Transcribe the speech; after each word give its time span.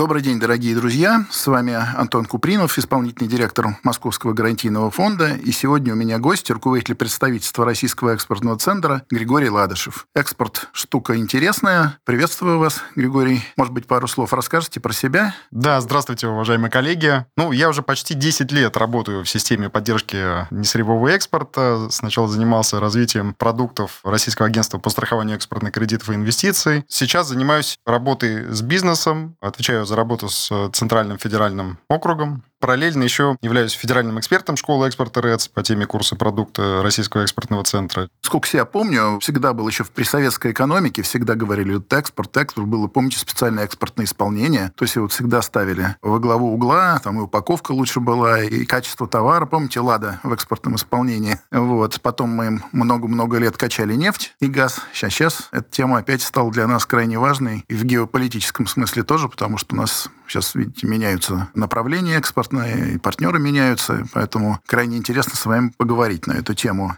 Добрый 0.00 0.22
день, 0.22 0.40
дорогие 0.40 0.74
друзья. 0.74 1.26
С 1.30 1.46
вами 1.46 1.74
Антон 1.74 2.24
Купринов, 2.24 2.78
исполнительный 2.78 3.28
директор 3.28 3.76
Московского 3.82 4.32
гарантийного 4.32 4.90
фонда. 4.90 5.34
И 5.34 5.52
сегодня 5.52 5.92
у 5.92 5.96
меня 5.96 6.18
гость, 6.18 6.50
руководитель 6.50 6.94
представительства 6.94 7.66
Российского 7.66 8.14
экспортного 8.14 8.58
центра 8.58 9.02
Григорий 9.10 9.50
Ладышев. 9.50 10.06
Экспорт– 10.14 10.70
штука 10.72 11.18
интересная. 11.18 11.98
Приветствую 12.04 12.58
вас, 12.58 12.82
Григорий. 12.96 13.44
Может 13.58 13.74
быть, 13.74 13.86
пару 13.86 14.08
слов 14.08 14.32
расскажете 14.32 14.80
про 14.80 14.94
себя? 14.94 15.34
Да, 15.50 15.78
здравствуйте, 15.82 16.28
уважаемые 16.28 16.70
коллеги. 16.70 17.26
Ну, 17.36 17.52
я 17.52 17.68
уже 17.68 17.82
почти 17.82 18.14
10 18.14 18.50
лет 18.52 18.78
работаю 18.78 19.22
в 19.26 19.28
системе 19.28 19.68
поддержки 19.68 20.50
несырьевого 20.50 21.08
экспорта. 21.08 21.88
Сначала 21.90 22.26
занимался 22.26 22.80
развитием 22.80 23.34
продуктов 23.34 24.00
Российского 24.02 24.48
агентства 24.48 24.78
по 24.78 24.88
страхованию 24.88 25.36
экспортных 25.36 25.74
кредитов 25.74 26.08
и 26.08 26.14
инвестиций. 26.14 26.86
Сейчас 26.88 27.28
занимаюсь 27.28 27.78
работой 27.84 28.50
с 28.50 28.62
бизнесом, 28.62 29.36
отвечаю 29.42 29.89
за 29.90 29.96
работу 29.96 30.28
с 30.28 30.52
э, 30.52 30.70
Центральным 30.72 31.18
федеральным 31.18 31.78
округом. 31.88 32.44
Параллельно 32.60 33.02
еще 33.02 33.38
являюсь 33.40 33.72
федеральным 33.72 34.20
экспертом 34.20 34.56
школы 34.56 34.86
экспорта 34.86 35.22
РЭЦ 35.22 35.48
по 35.48 35.62
теме 35.62 35.86
курса 35.86 36.14
продукта 36.14 36.82
Российского 36.82 37.22
экспортного 37.22 37.64
центра. 37.64 38.10
Сколько 38.20 38.46
себя 38.46 38.66
помню, 38.66 39.18
всегда 39.20 39.54
был 39.54 39.66
еще 39.66 39.84
при 39.84 40.04
советской 40.04 40.52
экономике, 40.52 41.00
всегда 41.00 41.36
говорили, 41.36 41.74
вот 41.74 41.90
экспорт, 41.92 42.36
экспорт, 42.36 42.68
было, 42.68 42.86
помните, 42.86 43.18
специальное 43.18 43.64
экспортное 43.64 44.04
исполнение, 44.04 44.72
то 44.76 44.84
есть 44.84 44.94
его 44.94 45.08
всегда 45.08 45.40
ставили 45.40 45.96
во 46.02 46.18
главу 46.18 46.52
угла, 46.52 47.00
там 47.02 47.18
и 47.18 47.22
упаковка 47.22 47.72
лучше 47.72 48.00
была, 48.00 48.42
и 48.42 48.66
качество 48.66 49.08
товара, 49.08 49.46
помните, 49.46 49.80
«Лада» 49.80 50.20
в 50.22 50.32
экспортном 50.32 50.76
исполнении. 50.76 51.40
Вот. 51.50 51.98
Потом 52.02 52.28
мы 52.28 52.62
много-много 52.72 53.38
лет 53.38 53.56
качали 53.56 53.94
нефть 53.94 54.34
и 54.38 54.46
газ. 54.46 54.80
Сейчас, 54.92 55.12
сейчас 55.12 55.48
эта 55.50 55.70
тема 55.70 55.98
опять 55.98 56.20
стала 56.20 56.50
для 56.52 56.66
нас 56.66 56.84
крайне 56.84 57.18
важной, 57.18 57.64
и 57.68 57.74
в 57.74 57.84
геополитическом 57.84 58.66
смысле 58.66 59.02
тоже, 59.02 59.30
потому 59.30 59.56
что 59.56 59.74
у 59.74 59.78
нас 59.78 60.10
сейчас, 60.30 60.54
видите, 60.54 60.86
меняются 60.86 61.48
направления 61.54 62.16
экспортные, 62.16 62.94
и 62.94 62.98
партнеры 62.98 63.40
меняются, 63.40 64.06
поэтому 64.12 64.60
крайне 64.64 64.96
интересно 64.96 65.34
с 65.34 65.44
вами 65.44 65.72
поговорить 65.76 66.28
на 66.28 66.34
эту 66.34 66.54
тему. 66.54 66.96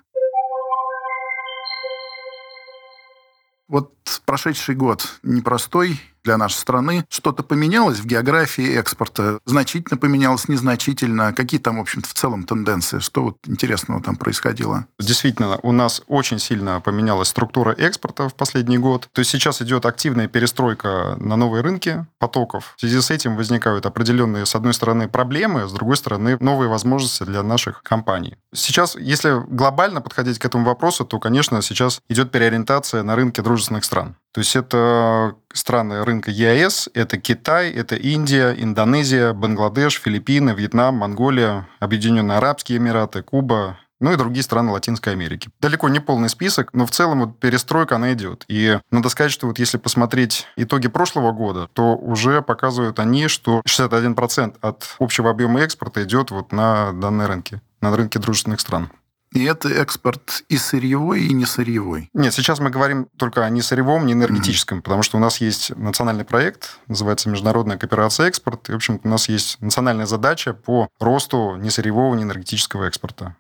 Вот 3.69 3.95
прошедший 4.25 4.75
год 4.75 5.07
непростой, 5.23 6.01
для 6.25 6.37
нашей 6.37 6.57
страны. 6.57 7.05
Что-то 7.09 7.43
поменялось 7.43 7.99
в 7.99 8.07
географии 8.07 8.77
экспорта? 8.77 9.41
Значительно 9.45 9.99
поменялось, 9.99 10.49
незначительно? 10.49 11.33
Какие 11.33 11.61
там, 11.61 11.79
в 11.79 11.81
общем-то, 11.81 12.09
в 12.09 12.15
целом 12.15 12.45
тенденции? 12.45 13.01
Что 13.01 13.25
вот 13.25 13.39
интересного 13.47 14.03
там 14.03 14.17
происходило? 14.17 14.87
Действительно, 14.99 15.59
у 15.63 15.73
нас 15.73 16.03
очень 16.07 16.39
сильно 16.39 16.81
поменялась 16.81 17.29
структура 17.29 17.73
экспорта 17.73 18.29
в 18.29 18.35
последний 18.35 18.79
год. 18.79 19.09
То 19.13 19.21
есть 19.21 19.31
сейчас 19.31 19.61
идет 19.63 19.87
активная 19.87 20.29
перестройка 20.29 21.17
на 21.19 21.37
новые 21.37 21.63
рынки 21.63 22.07
потоков. 22.19 22.75
В 22.77 22.81
связи 22.81 23.01
с 23.01 23.11
этим 23.11 23.37
возникают 23.37 23.87
определенные, 23.87 24.47
с 24.47 24.55
одной 24.55 24.75
стороны, 24.75 25.09
проблемы, 25.09 25.69
с 25.69 25.73
другой 25.73 25.97
стороны, 25.97 26.37
новые 26.41 26.69
возможности 26.69 27.25
для 27.25 27.43
наших 27.43 27.83
компаний. 27.83 28.37
Сейчас, 28.55 28.97
если 28.97 29.43
глобально 29.49 30.01
подходить 30.01 30.39
к 30.39 30.45
этому 30.45 30.65
вопросу, 30.65 31.05
то, 31.05 31.19
конечно, 31.19 31.63
сейчас 31.63 32.01
идет 32.09 32.31
переориентация 32.31 33.03
на 33.03 33.17
рынки 33.17 33.41
дружественных 33.41 33.85
стран. 33.85 33.92
То 34.33 34.41
есть 34.41 34.57
это 34.57 35.35
страны 35.53 36.05
рынка 36.05 36.31
ЕАЭС, 36.31 36.89
это 36.95 37.19
Китай, 37.19 37.71
это 37.71 37.97
Индия, 37.97 38.55
Индонезия, 38.57 39.35
Бангладеш, 39.35 40.01
Филиппины, 40.01 40.51
Вьетнам, 40.51 40.97
Монголия, 40.97 41.69
Объединенные 41.81 42.39
Арабские 42.39 42.79
Эмираты, 42.79 43.23
Куба, 43.23 43.77
ну 44.03 44.13
и 44.13 44.17
другие 44.17 44.43
страны 44.43 44.73
Латинской 44.73 45.13
Америки. 45.13 45.51
Далеко 45.61 45.89
не 45.89 46.01
полный 46.01 46.29
список, 46.29 46.71
но 46.73 46.87
в 46.87 46.91
целом 46.91 47.21
вот 47.21 47.39
перестройка, 47.39 47.97
она 47.97 48.13
идет. 48.13 48.45
И 48.49 48.79
надо 48.91 49.09
сказать, 49.11 49.31
что 49.31 49.47
вот 49.47 49.59
если 49.61 49.79
посмотреть 49.79 50.47
итоги 50.57 50.89
прошлого 50.89 51.31
года, 51.31 51.69
то 51.73 51.95
уже 51.95 52.43
показывают 52.43 52.99
они, 52.99 53.29
что 53.29 53.63
61% 53.69 54.57
от 54.61 54.97
общего 54.99 55.31
объема 55.31 55.61
экспорта 55.61 56.03
идет 56.03 56.33
вот 56.33 56.51
на 56.53 56.93
данные 56.93 57.29
рынки, 57.29 57.61
на 57.81 57.95
рынке 57.95 58.19
дружественных 58.19 58.61
стран. 58.61 58.91
И 59.33 59.45
это 59.45 59.69
экспорт 59.69 60.45
и 60.49 60.57
сырьевой, 60.57 61.23
и 61.25 61.33
не 61.33 61.47
сырьевой. 61.47 62.11
Нет, 62.13 62.35
сейчас 62.35 62.61
мы 62.61 62.71
говорим 62.71 63.09
только 63.17 63.45
о 63.45 63.51
не 63.51 63.63
сырьевом, 63.63 64.07
не 64.07 64.13
энергетическом, 64.13 64.79
mm-hmm. 64.79 64.83
потому 64.83 65.03
что 65.03 65.17
у 65.17 65.21
нас 65.21 65.41
есть 65.41 65.75
национальный 65.77 66.25
проект, 66.25 66.79
называется 66.87 67.31
Международная 67.31 67.79
кооперация 67.79 68.29
экспорт. 68.29 68.69
И, 68.69 68.73
в 68.73 68.77
общем 68.77 69.01
у 69.03 69.09
нас 69.09 69.29
есть 69.29 69.61
национальная 69.61 70.07
задача 70.07 70.53
по 70.53 70.89
росту 71.01 71.57
не 71.57 71.71
сырьевого, 71.71 72.15
не 72.15 72.25
энергетического 72.25 72.85
экспорта. 72.85 73.37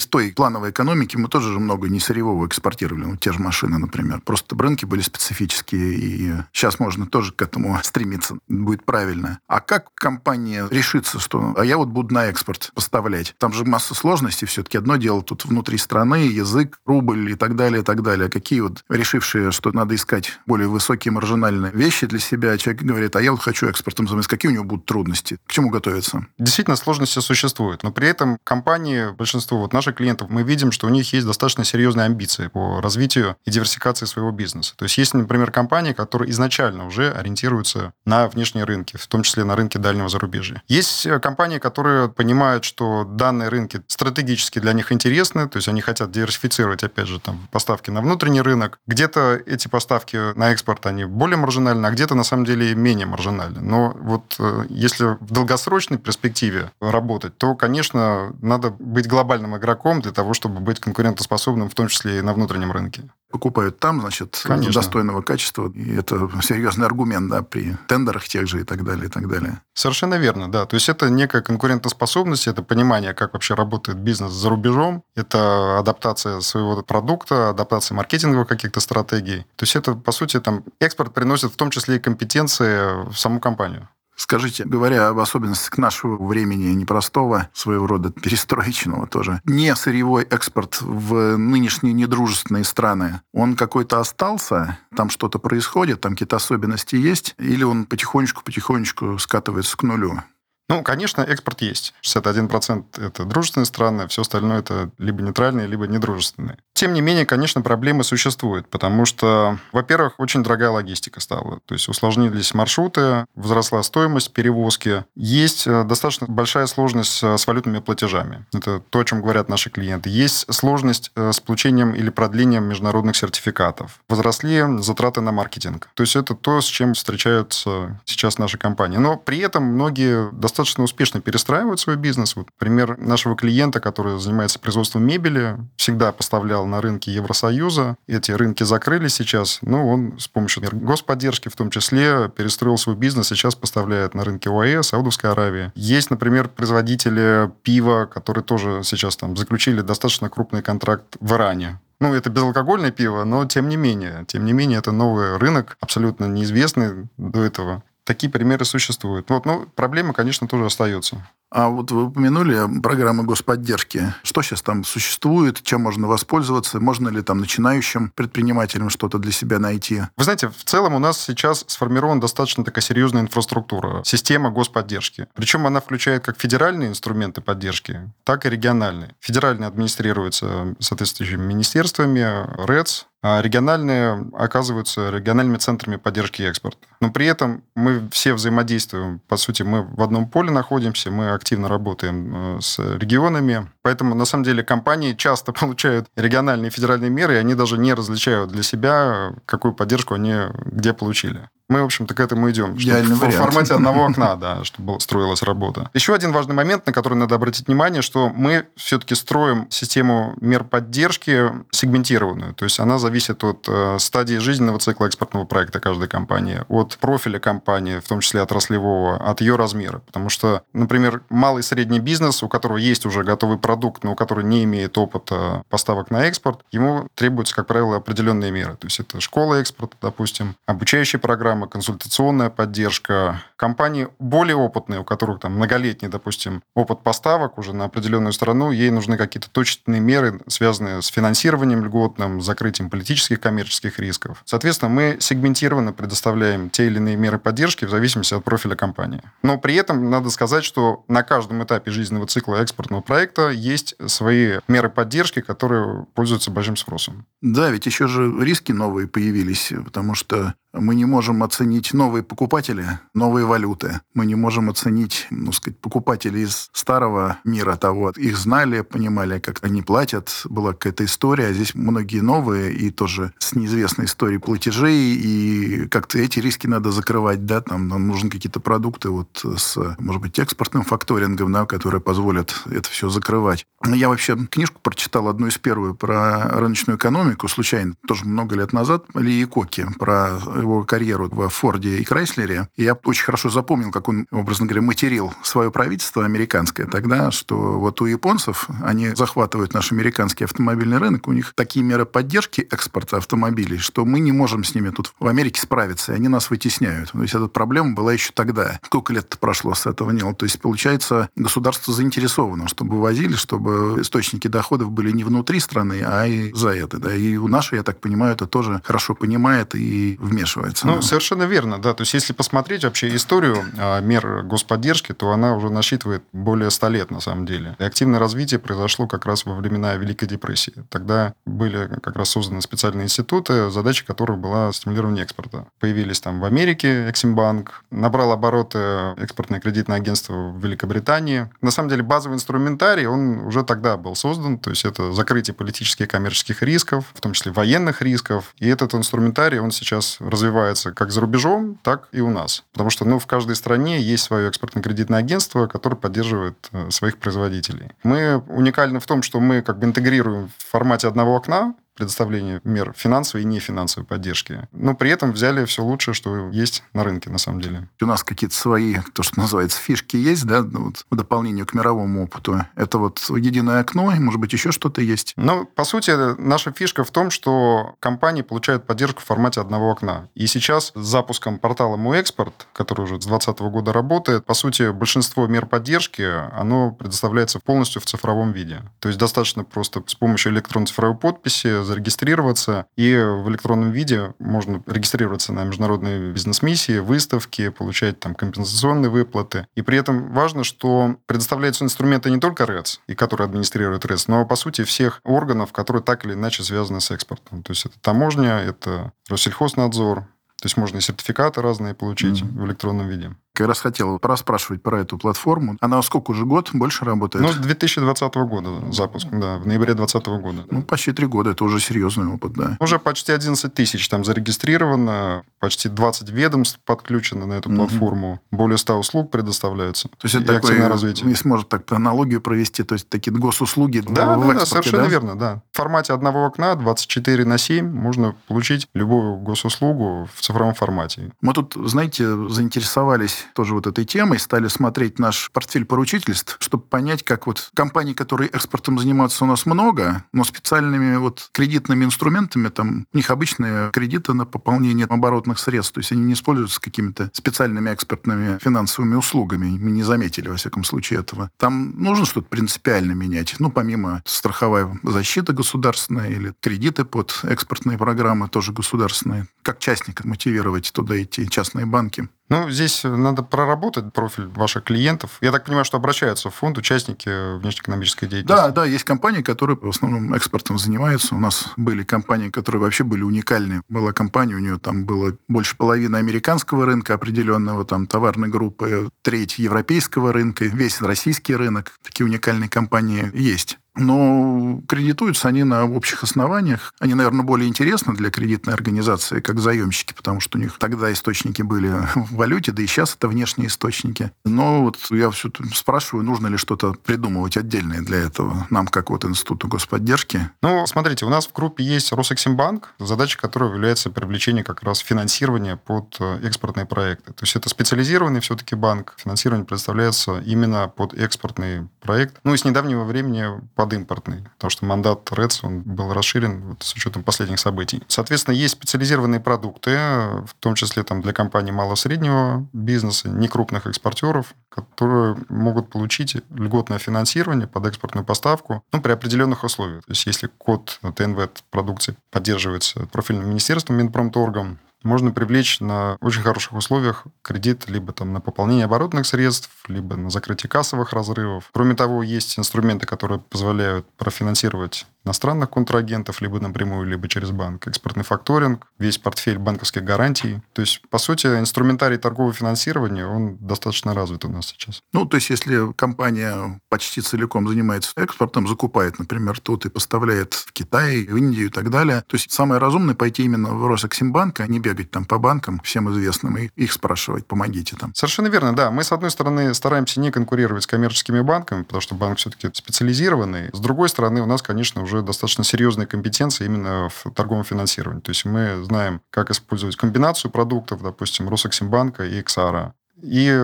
С 0.00 0.06
той 0.06 0.32
плановой 0.32 0.70
экономики 0.70 1.16
мы 1.16 1.28
тоже 1.28 1.52
же 1.52 1.58
много 1.58 1.88
не 1.88 1.98
сырьевого 1.98 2.46
экспортировали. 2.46 3.04
Ну, 3.04 3.16
те 3.16 3.32
же 3.32 3.40
машины, 3.40 3.78
например. 3.78 4.20
Просто 4.24 4.56
рынки 4.56 4.84
были 4.84 5.00
специфические, 5.00 5.94
и 5.94 6.32
сейчас 6.52 6.78
можно 6.78 7.04
тоже 7.04 7.32
к 7.32 7.42
этому 7.42 7.76
стремиться. 7.82 8.38
Будет 8.46 8.84
правильно. 8.84 9.40
А 9.48 9.60
как 9.60 9.92
компания 9.94 10.68
решится, 10.70 11.18
что 11.18 11.52
а 11.56 11.64
я 11.64 11.76
вот 11.78 11.88
буду 11.88 12.14
на 12.14 12.26
экспорт 12.26 12.70
поставлять? 12.74 13.34
Там 13.38 13.52
же 13.52 13.64
масса 13.64 13.96
сложностей 13.96 14.46
все-таки. 14.46 14.78
Одно 14.78 14.96
дело 14.96 15.20
тут 15.20 15.44
внутри 15.44 15.78
страны, 15.78 16.28
язык, 16.28 16.78
рубль 16.86 17.32
и 17.32 17.34
так 17.34 17.56
далее, 17.56 17.80
и 17.80 17.84
так 17.84 18.02
далее. 18.02 18.30
Какие 18.30 18.60
вот 18.60 18.84
решившие, 18.88 19.50
что 19.50 19.72
надо 19.72 19.96
искать 19.96 20.38
более 20.46 20.68
высокие 20.68 21.10
маржинальные 21.10 21.72
вещи 21.72 22.06
для 22.06 22.20
себя, 22.20 22.56
человек 22.56 22.82
говорит, 22.82 23.16
а 23.16 23.20
я 23.20 23.32
вот 23.32 23.40
хочу 23.40 23.66
экспортом 23.66 24.06
заниматься. 24.06 24.30
Какие 24.30 24.52
у 24.52 24.54
него 24.54 24.64
будут 24.64 24.86
трудности? 24.86 25.38
К 25.44 25.50
чему 25.50 25.70
готовиться? 25.70 26.24
Действительно, 26.38 26.76
сложности 26.76 27.18
существуют. 27.18 27.82
Но 27.82 27.90
при 27.90 28.06
этом 28.06 28.38
компании, 28.44 29.10
большинство 29.10 29.58
вот 29.58 29.72
наших 29.72 29.87
наших 29.88 29.96
клиентов 29.96 30.28
мы 30.30 30.42
видим, 30.42 30.72
что 30.72 30.86
у 30.86 30.90
них 30.90 31.12
есть 31.12 31.26
достаточно 31.26 31.64
серьезные 31.64 32.06
амбиции 32.06 32.48
по 32.48 32.80
развитию 32.80 33.36
и 33.44 33.50
диверсификации 33.50 34.06
своего 34.06 34.30
бизнеса. 34.30 34.74
То 34.76 34.84
есть 34.84 34.98
есть, 34.98 35.14
например, 35.14 35.50
компании, 35.50 35.92
которые 35.92 36.30
изначально 36.30 36.86
уже 36.86 37.10
ориентируются 37.10 37.92
на 38.04 38.28
внешние 38.28 38.64
рынки, 38.64 38.96
в 38.96 39.06
том 39.06 39.22
числе 39.22 39.44
на 39.44 39.56
рынки 39.56 39.78
дальнего 39.78 40.08
зарубежья. 40.08 40.62
Есть 40.68 41.06
э, 41.06 41.18
компании, 41.20 41.58
которые 41.58 42.08
понимают, 42.08 42.64
что 42.64 43.04
данные 43.04 43.48
рынки 43.48 43.80
стратегически 43.86 44.58
для 44.58 44.72
них 44.72 44.92
интересны, 44.92 45.48
то 45.48 45.56
есть 45.56 45.68
они 45.68 45.80
хотят 45.80 46.10
диверсифицировать, 46.10 46.84
опять 46.84 47.08
же, 47.08 47.18
там, 47.18 47.48
поставки 47.50 47.90
на 47.90 48.00
внутренний 48.00 48.42
рынок. 48.42 48.78
Где-то 48.86 49.40
эти 49.46 49.68
поставки 49.68 50.36
на 50.36 50.52
экспорт, 50.52 50.86
они 50.86 51.04
более 51.04 51.36
маржинальны, 51.36 51.86
а 51.86 51.90
где-то, 51.90 52.14
на 52.14 52.24
самом 52.24 52.44
деле, 52.44 52.74
менее 52.74 53.06
маржинальны. 53.06 53.60
Но 53.60 53.96
вот 53.98 54.36
э, 54.38 54.64
если 54.68 55.16
в 55.20 55.32
долгосрочной 55.32 55.98
перспективе 55.98 56.70
работать, 56.80 57.36
то, 57.38 57.54
конечно, 57.54 58.34
надо 58.42 58.70
быть 58.70 59.08
глобальным 59.08 59.56
игроком 59.56 59.77
игроком 59.78 60.00
для 60.00 60.12
того, 60.12 60.34
чтобы 60.34 60.60
быть 60.60 60.80
конкурентоспособным, 60.80 61.68
в 61.68 61.74
том 61.74 61.88
числе 61.88 62.18
и 62.18 62.22
на 62.22 62.32
внутреннем 62.32 62.72
рынке. 62.72 63.02
Покупают 63.30 63.78
там, 63.78 64.00
значит, 64.00 64.40
Конечно. 64.44 64.72
достойного 64.72 65.22
качества. 65.22 65.70
И 65.74 65.96
это 65.96 66.30
серьезный 66.42 66.86
аргумент, 66.86 67.30
да, 67.30 67.42
при 67.42 67.76
тендерах 67.86 68.24
тех 68.24 68.46
же 68.46 68.60
и 68.60 68.64
так 68.64 68.84
далее, 68.84 69.06
и 69.06 69.08
так 69.08 69.28
далее. 69.28 69.60
Совершенно 69.74 70.18
верно, 70.18 70.48
да. 70.50 70.64
То 70.64 70.76
есть 70.76 70.88
это 70.88 71.10
некая 71.10 71.42
конкурентоспособность, 71.42 72.48
это 72.48 72.62
понимание, 72.62 73.14
как 73.14 73.32
вообще 73.32 73.54
работает 73.54 73.98
бизнес 73.98 74.32
за 74.32 74.48
рубежом, 74.48 75.02
это 75.16 75.78
адаптация 75.78 76.40
своего 76.40 76.82
продукта, 76.82 77.50
адаптация 77.50 77.96
маркетинговых 77.96 78.48
каких-то 78.48 78.80
стратегий. 78.80 79.44
То 79.56 79.64
есть 79.64 79.76
это, 79.76 79.94
по 79.94 80.12
сути, 80.12 80.40
там 80.40 80.62
экспорт 80.80 81.12
приносит 81.12 81.52
в 81.52 81.56
том 81.56 81.70
числе 81.70 81.96
и 81.96 81.98
компетенции 81.98 83.10
в 83.10 83.16
саму 83.16 83.40
компанию. 83.40 83.88
Скажите, 84.18 84.64
говоря 84.64 85.08
об 85.08 85.20
особенностях 85.20 85.78
нашего 85.78 86.20
времени 86.20 86.74
непростого, 86.74 87.48
своего 87.52 87.86
рода 87.86 88.10
перестроечного 88.10 89.06
тоже, 89.06 89.40
не 89.44 89.74
сырьевой 89.76 90.24
экспорт 90.24 90.82
в 90.82 91.36
нынешние 91.36 91.92
недружественные 91.92 92.64
страны, 92.64 93.20
он 93.32 93.54
какой-то 93.54 94.00
остался? 94.00 94.76
Там 94.96 95.08
что-то 95.08 95.38
происходит, 95.38 96.00
там 96.00 96.12
какие-то 96.12 96.34
особенности 96.34 96.96
есть? 96.96 97.36
Или 97.38 97.62
он 97.62 97.86
потихонечку-потихонечку 97.86 99.18
скатывается 99.18 99.76
к 99.76 99.84
нулю? 99.84 100.20
Ну, 100.68 100.82
конечно, 100.82 101.22
экспорт 101.22 101.62
есть. 101.62 101.94
61% 102.04 102.84
это 102.98 103.24
дружественные 103.24 103.66
страны, 103.66 104.08
все 104.08 104.22
остальное 104.22 104.58
это 104.58 104.90
либо 104.98 105.22
нейтральные, 105.22 105.68
либо 105.68 105.86
недружественные. 105.86 106.58
Тем 106.78 106.92
не 106.92 107.00
менее, 107.00 107.26
конечно, 107.26 107.60
проблемы 107.60 108.04
существуют, 108.04 108.68
потому 108.68 109.04
что, 109.04 109.58
во-первых, 109.72 110.14
очень 110.18 110.44
дорогая 110.44 110.70
логистика 110.70 111.18
стала. 111.18 111.58
То 111.66 111.74
есть 111.74 111.88
усложнились 111.88 112.54
маршруты, 112.54 113.26
возросла 113.34 113.82
стоимость 113.82 114.32
перевозки. 114.32 115.04
Есть 115.16 115.66
э, 115.66 115.82
достаточно 115.82 116.28
большая 116.28 116.66
сложность 116.66 117.20
с 117.20 117.46
валютными 117.48 117.80
платежами. 117.80 118.46
Это 118.54 118.78
то, 118.78 119.00
о 119.00 119.04
чем 119.04 119.22
говорят 119.22 119.48
наши 119.48 119.70
клиенты. 119.70 120.08
Есть 120.08 120.54
сложность 120.54 121.10
э, 121.16 121.32
с 121.32 121.40
получением 121.40 121.96
или 121.96 122.10
продлением 122.10 122.66
международных 122.66 123.16
сертификатов. 123.16 123.98
Возросли 124.08 124.62
затраты 124.78 125.20
на 125.20 125.32
маркетинг. 125.32 125.88
То 125.94 126.04
есть 126.04 126.14
это 126.14 126.36
то, 126.36 126.60
с 126.60 126.66
чем 126.66 126.94
встречаются 126.94 128.00
сейчас 128.04 128.38
наши 128.38 128.56
компании. 128.56 128.98
Но 128.98 129.16
при 129.16 129.40
этом 129.40 129.64
многие 129.64 130.30
достаточно 130.30 130.84
успешно 130.84 131.20
перестраивают 131.20 131.80
свой 131.80 131.96
бизнес. 131.96 132.36
Вот 132.36 132.50
пример 132.56 132.96
нашего 132.98 133.34
клиента, 133.34 133.80
который 133.80 134.20
занимается 134.20 134.60
производством 134.60 135.04
мебели, 135.04 135.56
всегда 135.74 136.12
поставлял 136.12 136.67
на 136.68 136.80
рынки 136.80 137.10
Евросоюза. 137.10 137.96
Эти 138.06 138.30
рынки 138.30 138.62
закрылись 138.62 139.14
сейчас. 139.14 139.58
Но 139.62 139.88
он 139.88 140.18
с 140.18 140.28
помощью 140.28 140.62
господдержки 140.72 141.48
в 141.48 141.56
том 141.56 141.70
числе 141.70 142.28
перестроил 142.28 142.78
свой 142.78 142.96
бизнес. 142.96 143.28
Сейчас 143.28 143.54
поставляет 143.54 144.14
на 144.14 144.24
рынке 144.24 144.50
ОАЭ, 144.50 144.82
Саудовской 144.82 145.30
Аравии. 145.30 145.72
Есть, 145.74 146.10
например, 146.10 146.48
производители 146.48 147.50
пива, 147.62 148.06
которые 148.06 148.44
тоже 148.44 148.82
сейчас 148.84 149.16
там 149.16 149.36
заключили 149.36 149.80
достаточно 149.80 150.28
крупный 150.28 150.62
контракт 150.62 151.16
в 151.20 151.32
Иране. 151.34 151.80
Ну, 152.00 152.14
это 152.14 152.30
безалкогольное 152.30 152.92
пиво, 152.92 153.24
но 153.24 153.44
тем 153.46 153.68
не 153.68 153.76
менее. 153.76 154.24
Тем 154.28 154.44
не 154.44 154.52
менее, 154.52 154.78
это 154.78 154.92
новый 154.92 155.36
рынок, 155.36 155.76
абсолютно 155.80 156.26
неизвестный 156.26 157.08
до 157.16 157.42
этого. 157.42 157.82
Такие 158.04 158.30
примеры 158.30 158.64
существуют. 158.64 159.28
Вот, 159.30 159.44
ну, 159.44 159.66
проблема, 159.74 160.14
конечно, 160.14 160.46
тоже 160.46 160.66
остается. 160.66 161.26
А 161.50 161.68
вот 161.68 161.90
вы 161.90 162.04
упомянули 162.04 162.80
программы 162.80 163.24
господдержки. 163.24 164.14
Что 164.22 164.42
сейчас 164.42 164.62
там 164.62 164.84
существует, 164.84 165.62
чем 165.62 165.82
можно 165.82 166.06
воспользоваться, 166.06 166.78
можно 166.78 167.08
ли 167.08 167.22
там 167.22 167.38
начинающим 167.38 168.12
предпринимателям 168.14 168.90
что-то 168.90 169.18
для 169.18 169.32
себя 169.32 169.58
найти? 169.58 170.02
Вы 170.16 170.24
знаете, 170.24 170.48
в 170.48 170.64
целом 170.64 170.94
у 170.94 170.98
нас 170.98 171.20
сейчас 171.20 171.64
сформирована 171.66 172.20
достаточно 172.20 172.64
такая 172.64 172.82
серьезная 172.82 173.22
инфраструктура, 173.22 174.02
система 174.04 174.50
господдержки. 174.50 175.26
Причем 175.34 175.66
она 175.66 175.80
включает 175.80 176.24
как 176.24 176.38
федеральные 176.38 176.90
инструменты 176.90 177.40
поддержки, 177.40 178.12
так 178.24 178.44
и 178.44 178.50
региональные. 178.50 179.14
Федеральные 179.20 179.68
администрируются 179.68 180.74
соответствующими 180.80 181.42
министерствами, 181.42 182.46
РЭЦ, 182.66 183.06
а 183.20 183.42
региональные 183.42 184.30
оказываются 184.34 185.10
региональными 185.10 185.56
центрами 185.56 185.96
поддержки 185.96 186.42
экспорта. 186.42 186.86
Но 187.00 187.10
при 187.10 187.26
этом 187.26 187.64
мы 187.74 188.08
все 188.12 188.32
взаимодействуем. 188.32 189.20
По 189.26 189.36
сути, 189.36 189.62
мы 189.62 189.82
в 189.82 190.02
одном 190.02 190.28
поле 190.28 190.52
находимся, 190.52 191.10
мы 191.10 191.30
активно 191.38 191.68
работаем 191.68 192.58
э, 192.58 192.60
с 192.60 192.78
регионами. 192.78 193.68
Поэтому, 193.82 194.14
на 194.14 194.24
самом 194.24 194.44
деле, 194.44 194.62
компании 194.62 195.14
часто 195.14 195.52
получают 195.58 196.06
региональные 196.16 196.68
и 196.68 196.72
федеральные 196.72 197.10
меры, 197.10 197.34
и 197.34 197.38
они 197.38 197.54
даже 197.54 197.78
не 197.78 197.94
различают 197.94 198.50
для 198.50 198.62
себя, 198.62 199.32
какую 199.46 199.74
поддержку 199.74 200.14
они 200.14 200.34
где 200.66 200.92
получили. 200.92 201.48
Мы, 201.68 201.82
в 201.82 201.84
общем-то, 201.84 202.14
к 202.14 202.20
этому 202.20 202.50
идем. 202.50 202.76
Идеальный 202.76 203.14
в 203.14 203.18
вариант. 203.18 203.36
формате 203.36 203.74
одного 203.74 204.06
окна, 204.06 204.36
да, 204.40 204.64
чтобы 204.64 204.98
строилась 205.00 205.42
работа. 205.42 205.90
Еще 205.92 206.14
один 206.14 206.32
важный 206.32 206.54
момент, 206.54 206.86
на 206.86 206.94
который 206.94 207.14
надо 207.14 207.34
обратить 207.34 207.66
внимание, 207.66 208.00
что 208.00 208.30
мы 208.30 208.66
все-таки 208.76 209.14
строим 209.14 209.70
систему 209.70 210.34
мер 210.40 210.64
поддержки 210.64 211.52
сегментированную. 211.70 212.54
То 212.54 212.64
есть 212.64 212.80
она 212.80 212.98
зависит 212.98 213.44
от 213.44 213.66
э, 213.68 213.98
стадии 213.98 214.36
жизненного 214.36 214.78
цикла 214.78 215.06
экспортного 215.06 215.44
проекта 215.44 215.78
каждой 215.78 216.08
компании, 216.08 216.62
от 216.68 216.96
профиля 216.98 217.38
компании, 217.38 217.98
в 217.98 218.08
том 218.08 218.20
числе 218.20 218.40
отраслевого, 218.40 219.16
от 219.16 219.42
ее 219.42 219.56
размера. 219.56 219.98
Потому 219.98 220.30
что, 220.30 220.62
например, 220.72 221.22
малый 221.28 221.60
и 221.60 221.62
средний 221.62 222.00
бизнес, 222.00 222.42
у 222.42 222.48
которого 222.48 222.78
есть 222.78 223.04
уже 223.04 223.24
готовый 223.24 223.58
продукт, 223.58 224.04
но 224.04 224.12
у 224.12 224.14
которого 224.14 224.44
не 224.44 224.64
имеет 224.64 224.96
опыта 224.96 225.64
поставок 225.68 226.10
на 226.10 226.24
экспорт, 226.24 226.60
ему 226.72 227.08
требуются, 227.14 227.54
как 227.54 227.66
правило, 227.66 227.96
определенные 227.96 228.50
меры. 228.50 228.76
То 228.76 228.86
есть 228.86 229.00
это 229.00 229.20
школа 229.20 229.56
экспорта, 229.56 229.96
допустим, 230.00 230.56
обучающие 230.64 231.20
программы, 231.20 231.57
консультационная 231.66 232.50
поддержка. 232.50 233.42
Компании 233.56 234.08
более 234.18 234.56
опытные, 234.56 235.00
у 235.00 235.04
которых 235.04 235.40
там 235.40 235.54
многолетний, 235.54 236.08
допустим, 236.08 236.62
опыт 236.74 237.02
поставок 237.02 237.58
уже 237.58 237.74
на 237.74 237.84
определенную 237.84 238.32
страну, 238.32 238.70
ей 238.70 238.90
нужны 238.90 239.16
какие-то 239.16 239.50
точечные 239.50 240.00
меры, 240.00 240.40
связанные 240.46 241.02
с 241.02 241.06
финансированием 241.06 241.84
льготным, 241.84 242.40
закрытием 242.40 242.90
политических 242.90 243.40
коммерческих 243.40 243.98
рисков. 243.98 244.42
Соответственно, 244.44 244.90
мы 244.90 245.16
сегментированно 245.20 245.92
предоставляем 245.92 246.70
те 246.70 246.86
или 246.86 246.96
иные 246.96 247.16
меры 247.16 247.38
поддержки 247.38 247.84
в 247.84 247.90
зависимости 247.90 248.34
от 248.34 248.44
профиля 248.44 248.76
компании. 248.76 249.22
Но 249.42 249.58
при 249.58 249.74
этом 249.74 250.10
надо 250.10 250.30
сказать, 250.30 250.64
что 250.64 251.04
на 251.08 251.22
каждом 251.22 251.62
этапе 251.64 251.90
жизненного 251.90 252.26
цикла 252.26 252.56
экспортного 252.56 253.00
проекта 253.00 253.50
есть 253.50 253.94
свои 254.06 254.58
меры 254.68 254.88
поддержки, 254.88 255.40
которые 255.40 256.06
пользуются 256.14 256.50
большим 256.50 256.76
спросом. 256.76 257.26
Да, 257.40 257.70
ведь 257.70 257.86
еще 257.86 258.08
же 258.08 258.32
риски 258.40 258.72
новые 258.72 259.06
появились, 259.06 259.72
потому 259.84 260.14
что 260.14 260.54
мы 260.74 260.94
не 260.94 261.06
можем 261.06 261.42
оценить 261.42 261.94
новые 261.94 262.22
покупатели, 262.22 263.00
новые 263.14 263.46
валюты. 263.46 264.00
Мы 264.14 264.26
не 264.26 264.34
можем 264.34 264.68
оценить, 264.68 265.26
ну, 265.30 265.52
сказать, 265.52 265.78
покупателей 265.78 266.42
из 266.42 266.68
старого 266.72 267.38
мира 267.44 267.76
того. 267.76 268.10
Их 268.10 268.36
знали, 268.36 268.82
понимали, 268.82 269.38
как 269.38 269.64
они 269.64 269.82
платят. 269.82 270.42
Была 270.44 270.72
какая-то 270.72 271.04
история. 271.04 271.46
А 271.46 271.52
здесь 271.52 271.74
многие 271.74 272.20
новые 272.20 272.72
и 272.74 272.90
тоже 272.90 273.32
с 273.38 273.54
неизвестной 273.54 274.04
историей 274.04 274.38
платежей. 274.38 275.14
И 275.14 275.88
как-то 275.88 276.18
эти 276.18 276.38
риски 276.38 276.66
надо 276.66 276.90
закрывать, 276.90 277.46
да, 277.46 277.60
там 277.62 277.88
нам 277.88 278.06
нужны 278.06 278.28
какие-то 278.28 278.60
продукты 278.60 279.08
вот 279.08 279.44
с, 279.56 279.76
может 279.98 280.20
быть, 280.20 280.38
экспортным 280.38 280.84
факторингом, 280.84 281.52
да, 281.52 281.64
которые 281.64 282.00
позволят 282.00 282.54
это 282.66 282.88
все 282.90 283.08
закрывать. 283.08 283.64
Я 283.86 284.08
вообще 284.10 284.36
книжку 284.36 284.80
прочитал, 284.82 285.28
одну 285.28 285.46
из 285.46 285.56
первых, 285.56 285.96
про 285.96 286.48
рыночную 286.58 286.98
экономику, 286.98 287.27
случайно, 287.48 287.94
тоже 288.06 288.24
много 288.24 288.56
лет 288.56 288.72
назад, 288.72 289.04
Ли 289.14 289.44
Коки, 289.44 289.86
про 289.98 290.38
его 290.56 290.84
карьеру 290.84 291.28
в 291.30 291.48
Форде 291.48 291.98
и 291.98 292.04
Крайслере. 292.04 292.68
И 292.76 292.84
я 292.84 292.94
очень 292.94 293.24
хорошо 293.24 293.50
запомнил, 293.50 293.90
как 293.90 294.08
он, 294.08 294.26
образно 294.30 294.66
говоря, 294.66 294.82
материл 294.82 295.32
свое 295.42 295.70
правительство 295.70 296.24
американское 296.24 296.86
тогда, 296.86 297.30
что 297.30 297.78
вот 297.78 298.00
у 298.00 298.06
японцев, 298.06 298.68
они 298.82 299.10
захватывают 299.14 299.74
наш 299.74 299.92
американский 299.92 300.44
автомобильный 300.44 300.98
рынок, 300.98 301.28
у 301.28 301.32
них 301.32 301.52
такие 301.54 301.84
меры 301.84 302.06
поддержки 302.06 302.66
экспорта 302.70 303.18
автомобилей, 303.18 303.78
что 303.78 304.04
мы 304.04 304.20
не 304.20 304.32
можем 304.32 304.64
с 304.64 304.74
ними 304.74 304.90
тут 304.90 305.12
в 305.18 305.26
Америке 305.26 305.60
справиться, 305.60 306.12
и 306.12 306.16
они 306.16 306.28
нас 306.28 306.50
вытесняют. 306.50 307.12
То 307.12 307.22
есть 307.22 307.34
эта 307.34 307.48
проблема 307.48 307.94
была 307.94 308.12
еще 308.12 308.32
тогда. 308.32 308.78
Сколько 308.84 309.12
лет 309.12 309.36
прошло 309.40 309.74
с 309.74 309.86
этого 309.86 310.12
дела? 310.12 310.34
То 310.34 310.44
есть, 310.44 310.60
получается, 310.60 311.28
государство 311.36 311.92
заинтересовано, 311.92 312.68
чтобы 312.68 312.96
вывозили, 312.96 313.34
чтобы 313.34 314.00
источники 314.00 314.48
доходов 314.48 314.90
были 314.90 315.10
не 315.10 315.24
внутри 315.24 315.60
страны, 315.60 316.02
а 316.04 316.26
и 316.26 316.52
за 316.52 316.70
это. 316.70 316.98
Да? 316.98 317.12
И 317.18 317.36
у 317.36 317.48
нашей, 317.48 317.76
я 317.78 317.82
так 317.82 318.00
понимаю, 318.00 318.34
это 318.34 318.46
тоже 318.46 318.80
хорошо 318.84 319.14
понимает 319.14 319.74
и 319.74 320.16
вмешивается. 320.20 320.86
Ну, 320.86 321.02
совершенно 321.02 321.44
верно, 321.44 321.78
да. 321.78 321.94
То 321.94 322.02
есть, 322.02 322.14
если 322.14 322.32
посмотреть 322.32 322.84
вообще 322.84 323.14
историю 323.14 323.64
а, 323.76 324.00
мер 324.00 324.42
господдержки, 324.42 325.12
то 325.12 325.32
она 325.32 325.54
уже 325.54 325.70
насчитывает 325.70 326.22
более 326.32 326.70
100 326.70 326.88
лет, 326.88 327.10
на 327.10 327.20
самом 327.20 327.46
деле. 327.46 327.76
И 327.78 327.84
активное 327.84 328.18
развитие 328.18 328.60
произошло 328.60 329.06
как 329.06 329.26
раз 329.26 329.44
во 329.44 329.54
времена 329.54 329.94
Великой 329.94 330.28
депрессии. 330.28 330.74
Тогда 330.90 331.34
были 331.46 331.88
как 332.02 332.16
раз 332.16 332.30
созданы 332.30 332.62
специальные 332.62 333.04
институты, 333.04 333.70
задача 333.70 334.04
которых 334.06 334.38
была 334.38 334.72
стимулирование 334.72 335.24
экспорта. 335.24 335.66
Появились 335.80 336.20
там 336.20 336.40
в 336.40 336.44
Америке 336.44 337.10
Эксимбанк, 337.10 337.82
набрал 337.90 338.32
обороты 338.32 338.78
экспортное 339.18 339.60
кредитное 339.60 339.96
агентство 339.96 340.50
в 340.50 340.62
Великобритании. 340.62 341.50
На 341.60 341.70
самом 341.70 341.88
деле, 341.88 342.02
базовый 342.02 342.36
инструментарий, 342.36 343.06
он 343.06 343.40
уже 343.40 343.64
тогда 343.64 343.96
был 343.96 344.14
создан, 344.14 344.58
то 344.58 344.70
есть 344.70 344.84
это 344.84 345.12
закрытие 345.12 345.54
политических 345.54 346.06
и 346.06 346.08
коммерческих 346.08 346.62
рисков, 346.62 347.06
в 347.14 347.20
том 347.20 347.32
числе 347.32 347.52
военных 347.52 348.02
рисков. 348.02 348.54
И 348.58 348.68
этот 348.68 348.94
инструментарий, 348.94 349.58
он 349.58 349.70
сейчас 349.70 350.16
развивается 350.20 350.92
как 350.92 351.10
за 351.10 351.20
рубежом, 351.20 351.78
так 351.82 352.08
и 352.12 352.20
у 352.20 352.30
нас. 352.30 352.64
Потому 352.72 352.90
что 352.90 353.04
ну, 353.04 353.18
в 353.18 353.26
каждой 353.26 353.56
стране 353.56 354.00
есть 354.00 354.24
свое 354.24 354.48
экспортно-кредитное 354.48 355.20
агентство, 355.20 355.66
которое 355.66 355.96
поддерживает 355.96 356.68
э, 356.72 356.90
своих 356.90 357.18
производителей. 357.18 357.90
Мы 358.02 358.38
уникальны 358.48 359.00
в 359.00 359.06
том, 359.06 359.22
что 359.22 359.40
мы 359.40 359.62
как 359.62 359.78
бы 359.78 359.86
интегрируем 359.86 360.50
в 360.56 360.70
формате 360.70 361.08
одного 361.08 361.36
окна 361.36 361.74
предоставления 361.98 362.60
мер 362.64 362.94
финансовой 362.96 363.42
и 363.42 363.46
нефинансовой 363.46 364.06
поддержки. 364.06 364.68
Но 364.72 364.94
при 364.94 365.10
этом 365.10 365.32
взяли 365.32 365.64
все 365.64 365.82
лучшее, 365.82 366.14
что 366.14 366.48
есть 366.50 366.82
на 366.94 367.04
рынке, 367.04 367.30
на 367.30 367.38
самом 367.38 367.60
деле. 367.60 367.88
У 368.00 368.06
нас 368.06 368.22
какие-то 368.22 368.54
свои, 368.54 368.96
то, 369.12 369.22
что 369.22 369.38
называется, 369.40 369.78
фишки 369.78 370.16
есть, 370.16 370.46
да, 370.46 370.62
ну, 370.62 370.86
вот, 370.86 371.04
в 371.10 371.16
дополнение 371.16 371.64
к 371.64 371.74
мировому 371.74 372.24
опыту. 372.24 372.64
Это 372.74 372.98
вот 372.98 373.18
единое 373.30 373.80
окно, 373.80 374.12
и, 374.14 374.18
может 374.18 374.40
быть, 374.40 374.52
еще 374.52 374.72
что-то 374.72 375.00
есть? 375.00 375.34
Ну, 375.36 375.66
по 375.66 375.84
сути, 375.84 376.12
наша 376.40 376.72
фишка 376.72 377.04
в 377.04 377.10
том, 377.10 377.30
что 377.30 377.96
компании 378.00 378.42
получают 378.42 378.86
поддержку 378.86 379.20
в 379.20 379.24
формате 379.24 379.60
одного 379.60 379.90
окна. 379.90 380.28
И 380.34 380.46
сейчас 380.46 380.92
с 380.94 381.06
запуском 381.06 381.58
портала 381.58 381.96
«Мой 381.96 382.18
экспорт», 382.18 382.66
который 382.72 383.02
уже 383.02 383.20
с 383.20 383.26
2020 383.26 383.60
года 383.72 383.92
работает, 383.92 384.46
по 384.46 384.54
сути, 384.54 384.90
большинство 384.92 385.46
мер 385.46 385.66
поддержки, 385.66 386.22
оно 386.52 386.92
предоставляется 386.92 387.58
полностью 387.60 388.00
в 388.00 388.06
цифровом 388.06 388.52
виде. 388.52 388.82
То 389.00 389.08
есть 389.08 389.18
достаточно 389.18 389.64
просто 389.64 390.02
с 390.06 390.14
помощью 390.14 390.52
электронной 390.52 390.86
цифровой 390.86 391.16
подписи 391.16 391.82
зарегистрироваться, 391.88 392.86
и 392.96 393.14
в 393.14 393.48
электронном 393.48 393.90
виде 393.90 394.34
можно 394.38 394.82
регистрироваться 394.86 395.52
на 395.52 395.64
международные 395.64 396.32
бизнес-миссии, 396.32 396.98
выставки, 396.98 397.70
получать 397.70 398.20
там 398.20 398.34
компенсационные 398.34 399.10
выплаты. 399.10 399.66
И 399.74 399.82
при 399.82 399.98
этом 399.98 400.32
важно, 400.32 400.64
что 400.64 401.16
предоставляются 401.26 401.84
инструменты 401.84 402.30
не 402.30 402.38
только 402.38 402.66
РЭЦ, 402.66 403.00
и 403.06 403.14
которые 403.14 403.46
администрирует 403.46 404.04
РЭЦ, 404.04 404.28
но, 404.28 404.44
по 404.44 404.56
сути, 404.56 404.84
всех 404.84 405.20
органов, 405.24 405.72
которые 405.72 406.02
так 406.02 406.24
или 406.24 406.34
иначе 406.34 406.62
связаны 406.62 407.00
с 407.00 407.10
экспортом. 407.10 407.62
То 407.62 407.72
есть 407.72 407.86
это 407.86 407.98
таможня, 408.00 408.58
это 408.58 409.12
Россельхознадзор, 409.28 410.20
то 410.60 410.66
есть 410.66 410.76
можно 410.76 410.98
и 410.98 411.00
сертификаты 411.00 411.62
разные 411.62 411.94
получить 411.94 412.42
mm-hmm. 412.42 412.58
в 412.58 412.66
электронном 412.66 413.08
виде. 413.08 413.32
Как 413.58 413.66
раз 413.66 413.80
хотел 413.80 414.20
пораспрашивать 414.20 414.84
про 414.84 415.00
эту 415.00 415.18
платформу. 415.18 415.76
Она 415.80 416.00
сколько 416.02 416.30
уже 416.30 416.44
год 416.44 416.70
больше 416.72 417.04
работает? 417.04 417.44
Ну, 417.44 417.50
с 417.52 417.56
2020 417.56 418.34
года 418.36 418.70
запуск, 418.92 419.26
да, 419.32 419.58
в 419.58 419.66
ноябре 419.66 419.94
2020 419.94 420.26
года. 420.40 420.64
Ну, 420.70 420.82
почти 420.82 421.10
три 421.10 421.26
года, 421.26 421.50
это 421.50 421.64
уже 421.64 421.80
серьезный 421.80 422.28
опыт, 422.28 422.52
да. 422.52 422.76
Уже 422.78 423.00
почти 423.00 423.32
11 423.32 423.74
тысяч 423.74 424.08
там 424.08 424.24
зарегистрировано, 424.24 425.42
почти 425.58 425.88
20 425.88 426.30
ведомств 426.30 426.78
подключено 426.84 427.46
на 427.46 427.54
эту 427.54 427.68
платформу, 427.68 428.40
mm-hmm. 428.52 428.56
более 428.56 428.78
100 428.78 428.96
услуг 428.96 429.32
предоставляются. 429.32 430.06
То 430.06 430.26
есть 430.26 430.36
это 430.36 430.54
такое, 430.54 430.88
развитие. 430.88 431.28
если 431.28 431.48
может 431.48 431.68
так 431.68 431.90
аналогию 431.90 432.40
провести, 432.40 432.84
то 432.84 432.94
есть 432.94 433.08
такие 433.08 433.36
госуслуги 433.36 434.04
да, 434.06 434.36
в, 434.36 434.46
да, 434.46 434.52
экспорте, 434.52 434.60
да, 434.60 434.66
совершенно 434.66 435.02
да? 435.02 435.08
верно, 435.08 435.36
да. 435.36 435.62
В 435.72 435.76
формате 435.76 436.12
одного 436.12 436.46
окна 436.46 436.76
24 436.76 437.44
на 437.44 437.58
7 437.58 437.90
можно 437.90 438.36
получить 438.46 438.86
любую 438.94 439.38
госуслугу 439.38 440.28
в 440.32 440.40
цифровом 440.42 440.74
формате. 440.74 441.32
Мы 441.40 441.52
тут, 441.54 441.74
знаете, 441.74 442.24
заинтересовались 442.48 443.47
тоже 443.54 443.74
вот 443.74 443.86
этой 443.86 444.04
темой, 444.04 444.38
стали 444.38 444.68
смотреть 444.68 445.18
наш 445.18 445.50
портфель 445.52 445.84
поручительств, 445.84 446.56
чтобы 446.60 446.84
понять, 446.84 447.22
как 447.22 447.46
вот 447.46 447.70
компании, 447.74 448.12
которые 448.12 448.50
экспортом 448.50 448.98
занимаются, 448.98 449.44
у 449.44 449.48
нас 449.48 449.66
много, 449.66 450.24
но 450.32 450.44
специальными 450.44 451.16
вот 451.16 451.50
кредитными 451.52 452.04
инструментами, 452.04 452.68
там 452.68 453.06
у 453.12 453.16
них 453.16 453.30
обычные 453.30 453.90
кредиты 453.92 454.32
на 454.34 454.44
пополнение 454.44 455.06
оборотных 455.06 455.58
средств, 455.58 455.94
то 455.94 456.00
есть 456.00 456.12
они 456.12 456.22
не 456.22 456.32
используются 456.34 456.80
какими-то 456.80 457.30
специальными 457.32 457.90
экспортными 457.90 458.58
финансовыми 458.60 459.14
услугами. 459.14 459.78
Мы 459.78 459.90
не 459.90 460.02
заметили, 460.02 460.48
во 460.48 460.56
всяком 460.56 460.84
случае, 460.84 461.20
этого. 461.20 461.50
Там 461.56 461.94
нужно 462.02 462.24
что-то 462.24 462.48
принципиально 462.48 463.12
менять. 463.12 463.56
Ну, 463.58 463.70
помимо 463.70 464.22
страховая 464.24 464.98
защита 465.02 465.52
государственная 465.52 466.30
или 466.30 466.54
кредиты 466.60 467.04
под 467.04 467.40
экспортные 467.42 467.98
программы 467.98 468.48
тоже 468.48 468.72
государственные. 468.72 469.46
Как 469.62 469.78
частника 469.78 470.26
мотивировать 470.26 470.92
туда 470.92 471.20
идти, 471.22 471.48
частные 471.48 471.86
банки. 471.86 472.28
Ну, 472.48 472.70
здесь 472.70 473.02
надо 473.04 473.42
проработать 473.42 474.12
профиль 474.12 474.46
ваших 474.46 474.84
клиентов. 474.84 475.38
Я 475.40 475.52
так 475.52 475.64
понимаю, 475.64 475.84
что 475.84 475.98
обращаются 475.98 476.50
в 476.50 476.54
фонд 476.54 476.78
участники 476.78 477.58
внешнеэкономической 477.58 478.28
деятельности. 478.28 478.62
Да, 478.62 478.70
да, 478.70 478.84
есть 478.84 479.04
компании, 479.04 479.42
которые 479.42 479.76
в 479.76 479.88
основном 479.88 480.32
экспортом 480.34 480.78
занимаются. 480.78 481.34
У 481.34 481.38
нас 481.38 481.72
были 481.76 482.04
компании, 482.04 482.48
которые 482.48 482.80
вообще 482.80 483.04
были 483.04 483.22
уникальны. 483.22 483.82
Была 483.88 484.12
компания, 484.12 484.54
у 484.54 484.60
нее 484.60 484.78
там 484.78 485.04
было 485.04 485.36
больше 485.46 485.76
половины 485.76 486.16
американского 486.16 486.86
рынка 486.86 487.14
определенного, 487.14 487.84
там 487.84 488.06
товарной 488.06 488.48
группы, 488.48 489.10
треть 489.22 489.58
европейского 489.58 490.32
рынка, 490.32 490.64
весь 490.64 491.02
российский 491.02 491.54
рынок. 491.54 491.92
Такие 492.02 492.26
уникальные 492.26 492.70
компании 492.70 493.30
есть 493.34 493.78
но 493.98 494.80
кредитуются 494.88 495.48
они 495.48 495.64
на 495.64 495.84
общих 495.84 496.22
основаниях. 496.22 496.94
Они, 496.98 497.14
наверное, 497.14 497.44
более 497.44 497.68
интересны 497.68 498.14
для 498.14 498.30
кредитной 498.30 498.74
организации, 498.74 499.40
как 499.40 499.60
заемщики, 499.60 500.12
потому 500.14 500.40
что 500.40 500.58
у 500.58 500.60
них 500.60 500.78
тогда 500.78 501.12
источники 501.12 501.62
были 501.62 501.92
в 502.14 502.34
валюте, 502.34 502.72
да 502.72 502.82
и 502.82 502.86
сейчас 502.86 503.14
это 503.14 503.28
внешние 503.28 503.68
источники. 503.68 504.32
Но 504.44 504.82
вот 504.82 504.98
я 505.10 505.30
все 505.30 505.50
спрашиваю, 505.74 506.24
нужно 506.24 506.46
ли 506.48 506.56
что-то 506.56 506.92
придумывать 506.92 507.56
отдельное 507.56 508.00
для 508.00 508.18
этого, 508.18 508.66
нам, 508.70 508.86
как 508.86 509.10
вот 509.10 509.24
Институту 509.24 509.68
господдержки. 509.68 510.50
Ну, 510.62 510.86
смотрите, 510.86 511.26
у 511.26 511.28
нас 511.28 511.46
в 511.46 511.52
группе 511.52 511.84
есть 511.84 512.12
Росэксимбанк, 512.12 512.94
задача 512.98 513.38
которого 513.38 513.74
является 513.74 514.10
привлечение 514.10 514.64
как 514.64 514.82
раз 514.82 514.98
финансирования 514.98 515.76
под 515.76 516.16
э, 516.20 516.40
экспортные 516.44 516.86
проекты. 516.86 517.32
То 517.32 517.44
есть 517.44 517.56
это 517.56 517.68
специализированный 517.68 518.40
все-таки 518.40 518.74
банк. 518.74 519.14
Финансирование 519.18 519.66
предоставляется 519.66 520.40
именно 520.40 520.88
под 520.88 521.14
экспортный 521.14 521.88
проект. 522.00 522.38
Ну 522.44 522.54
и 522.54 522.56
с 522.56 522.64
недавнего 522.64 523.04
времени 523.04 523.46
под 523.74 523.87
импортный, 523.92 524.44
потому 524.56 524.70
что 524.70 524.84
мандат 524.84 525.30
РЭЦ 525.32 525.64
он 525.64 525.80
был 525.82 526.12
расширен 526.12 526.60
вот, 526.62 526.82
с 526.82 526.94
учетом 526.94 527.22
последних 527.22 527.58
событий. 527.58 528.02
Соответственно, 528.08 528.54
есть 528.54 528.74
специализированные 528.74 529.40
продукты, 529.40 529.90
в 529.90 530.54
том 530.60 530.74
числе 530.74 531.02
там, 531.02 531.22
для 531.22 531.32
компаний 531.32 531.72
малого-среднего 531.72 532.66
бизнеса, 532.72 533.28
некрупных 533.28 533.86
экспортеров, 533.86 534.54
которые 534.68 535.36
могут 535.48 535.90
получить 535.90 536.36
льготное 536.50 536.98
финансирование 536.98 537.66
под 537.66 537.86
экспортную 537.86 538.24
поставку 538.24 538.82
ну, 538.92 539.00
при 539.00 539.12
определенных 539.12 539.64
условиях. 539.64 540.04
То 540.04 540.12
есть 540.12 540.26
если 540.26 540.46
код 540.46 541.00
ТНВ 541.16 541.48
продукции 541.70 542.16
поддерживается 542.30 543.06
профильным 543.06 543.48
министерством 543.48 543.96
Минпромторгом, 543.96 544.78
можно 545.02 545.30
привлечь 545.30 545.80
на 545.80 546.16
очень 546.20 546.42
хороших 546.42 546.72
условиях 546.72 547.24
кредит 547.42 547.88
либо 547.88 548.12
там 548.12 548.32
на 548.32 548.40
пополнение 548.40 548.84
оборотных 548.84 549.26
средств, 549.26 549.70
либо 549.88 550.16
на 550.16 550.30
закрытие 550.30 550.68
кассовых 550.68 551.12
разрывов. 551.12 551.70
Кроме 551.72 551.94
того, 551.94 552.22
есть 552.22 552.58
инструменты, 552.58 553.06
которые 553.06 553.38
позволяют 553.38 554.06
профинансировать 554.16 555.06
иностранных 555.28 555.70
контрагентов, 555.70 556.40
либо 556.40 556.58
напрямую, 556.58 557.06
либо 557.06 557.28
через 557.28 557.50
банк. 557.50 557.86
Экспортный 557.86 558.24
факторинг, 558.24 558.86
весь 558.98 559.18
портфель 559.18 559.58
банковских 559.58 560.02
гарантий. 560.02 560.62
То 560.72 560.80
есть, 560.80 561.02
по 561.10 561.18
сути, 561.18 561.46
инструментарий 561.46 562.16
торгового 562.16 562.54
финансирования, 562.54 563.26
он 563.26 563.58
достаточно 563.60 564.14
развит 564.14 564.44
у 564.44 564.48
нас 564.48 564.68
сейчас. 564.68 565.02
Ну, 565.12 565.26
то 565.26 565.36
есть, 565.36 565.50
если 565.50 565.92
компания 565.92 566.80
почти 566.88 567.20
целиком 567.20 567.68
занимается 567.68 568.12
экспортом, 568.16 568.66
закупает, 568.66 569.18
например, 569.18 569.60
тут 569.60 569.84
и 569.84 569.90
поставляет 569.90 570.54
в 570.54 570.72
Китай, 570.72 571.26
в 571.26 571.36
Индию 571.36 571.66
и 571.66 571.70
так 571.70 571.90
далее, 571.90 572.22
то 572.26 572.36
есть 572.36 572.50
самое 572.50 572.80
разумное 572.80 573.14
пойти 573.14 573.44
именно 573.44 573.74
в 573.74 573.86
Росэксимбанк, 573.86 574.60
а 574.60 574.66
не 574.66 574.80
бегать 574.80 575.10
там 575.10 575.26
по 575.26 575.38
банкам 575.38 575.80
всем 575.84 576.10
известным 576.10 576.56
и 576.56 576.70
их 576.76 576.92
спрашивать, 576.92 577.46
помогите 577.46 577.96
там. 577.96 578.14
Совершенно 578.14 578.48
верно, 578.48 578.74
да. 578.74 578.90
Мы, 578.90 579.04
с 579.04 579.12
одной 579.12 579.30
стороны, 579.30 579.74
стараемся 579.74 580.20
не 580.20 580.30
конкурировать 580.30 580.84
с 580.84 580.86
коммерческими 580.86 581.40
банками, 581.40 581.82
потому 581.82 582.00
что 582.00 582.14
банк 582.14 582.38
все-таки 582.38 582.70
специализированный. 582.72 583.70
С 583.72 583.80
другой 583.80 584.08
стороны, 584.08 584.40
у 584.40 584.46
нас, 584.46 584.62
конечно, 584.62 585.02
уже 585.02 585.17
достаточно 585.22 585.64
серьезные 585.64 586.06
компетенции 586.06 586.64
именно 586.64 587.08
в 587.08 587.30
торговом 587.32 587.64
финансировании. 587.64 588.20
То 588.20 588.30
есть 588.30 588.44
мы 588.44 588.82
знаем, 588.84 589.20
как 589.30 589.50
использовать 589.50 589.96
комбинацию 589.96 590.50
продуктов, 590.50 591.02
допустим, 591.02 591.48
Росаксимбанка 591.48 592.24
и 592.24 592.40
Эксара. 592.40 592.94
И 593.22 593.60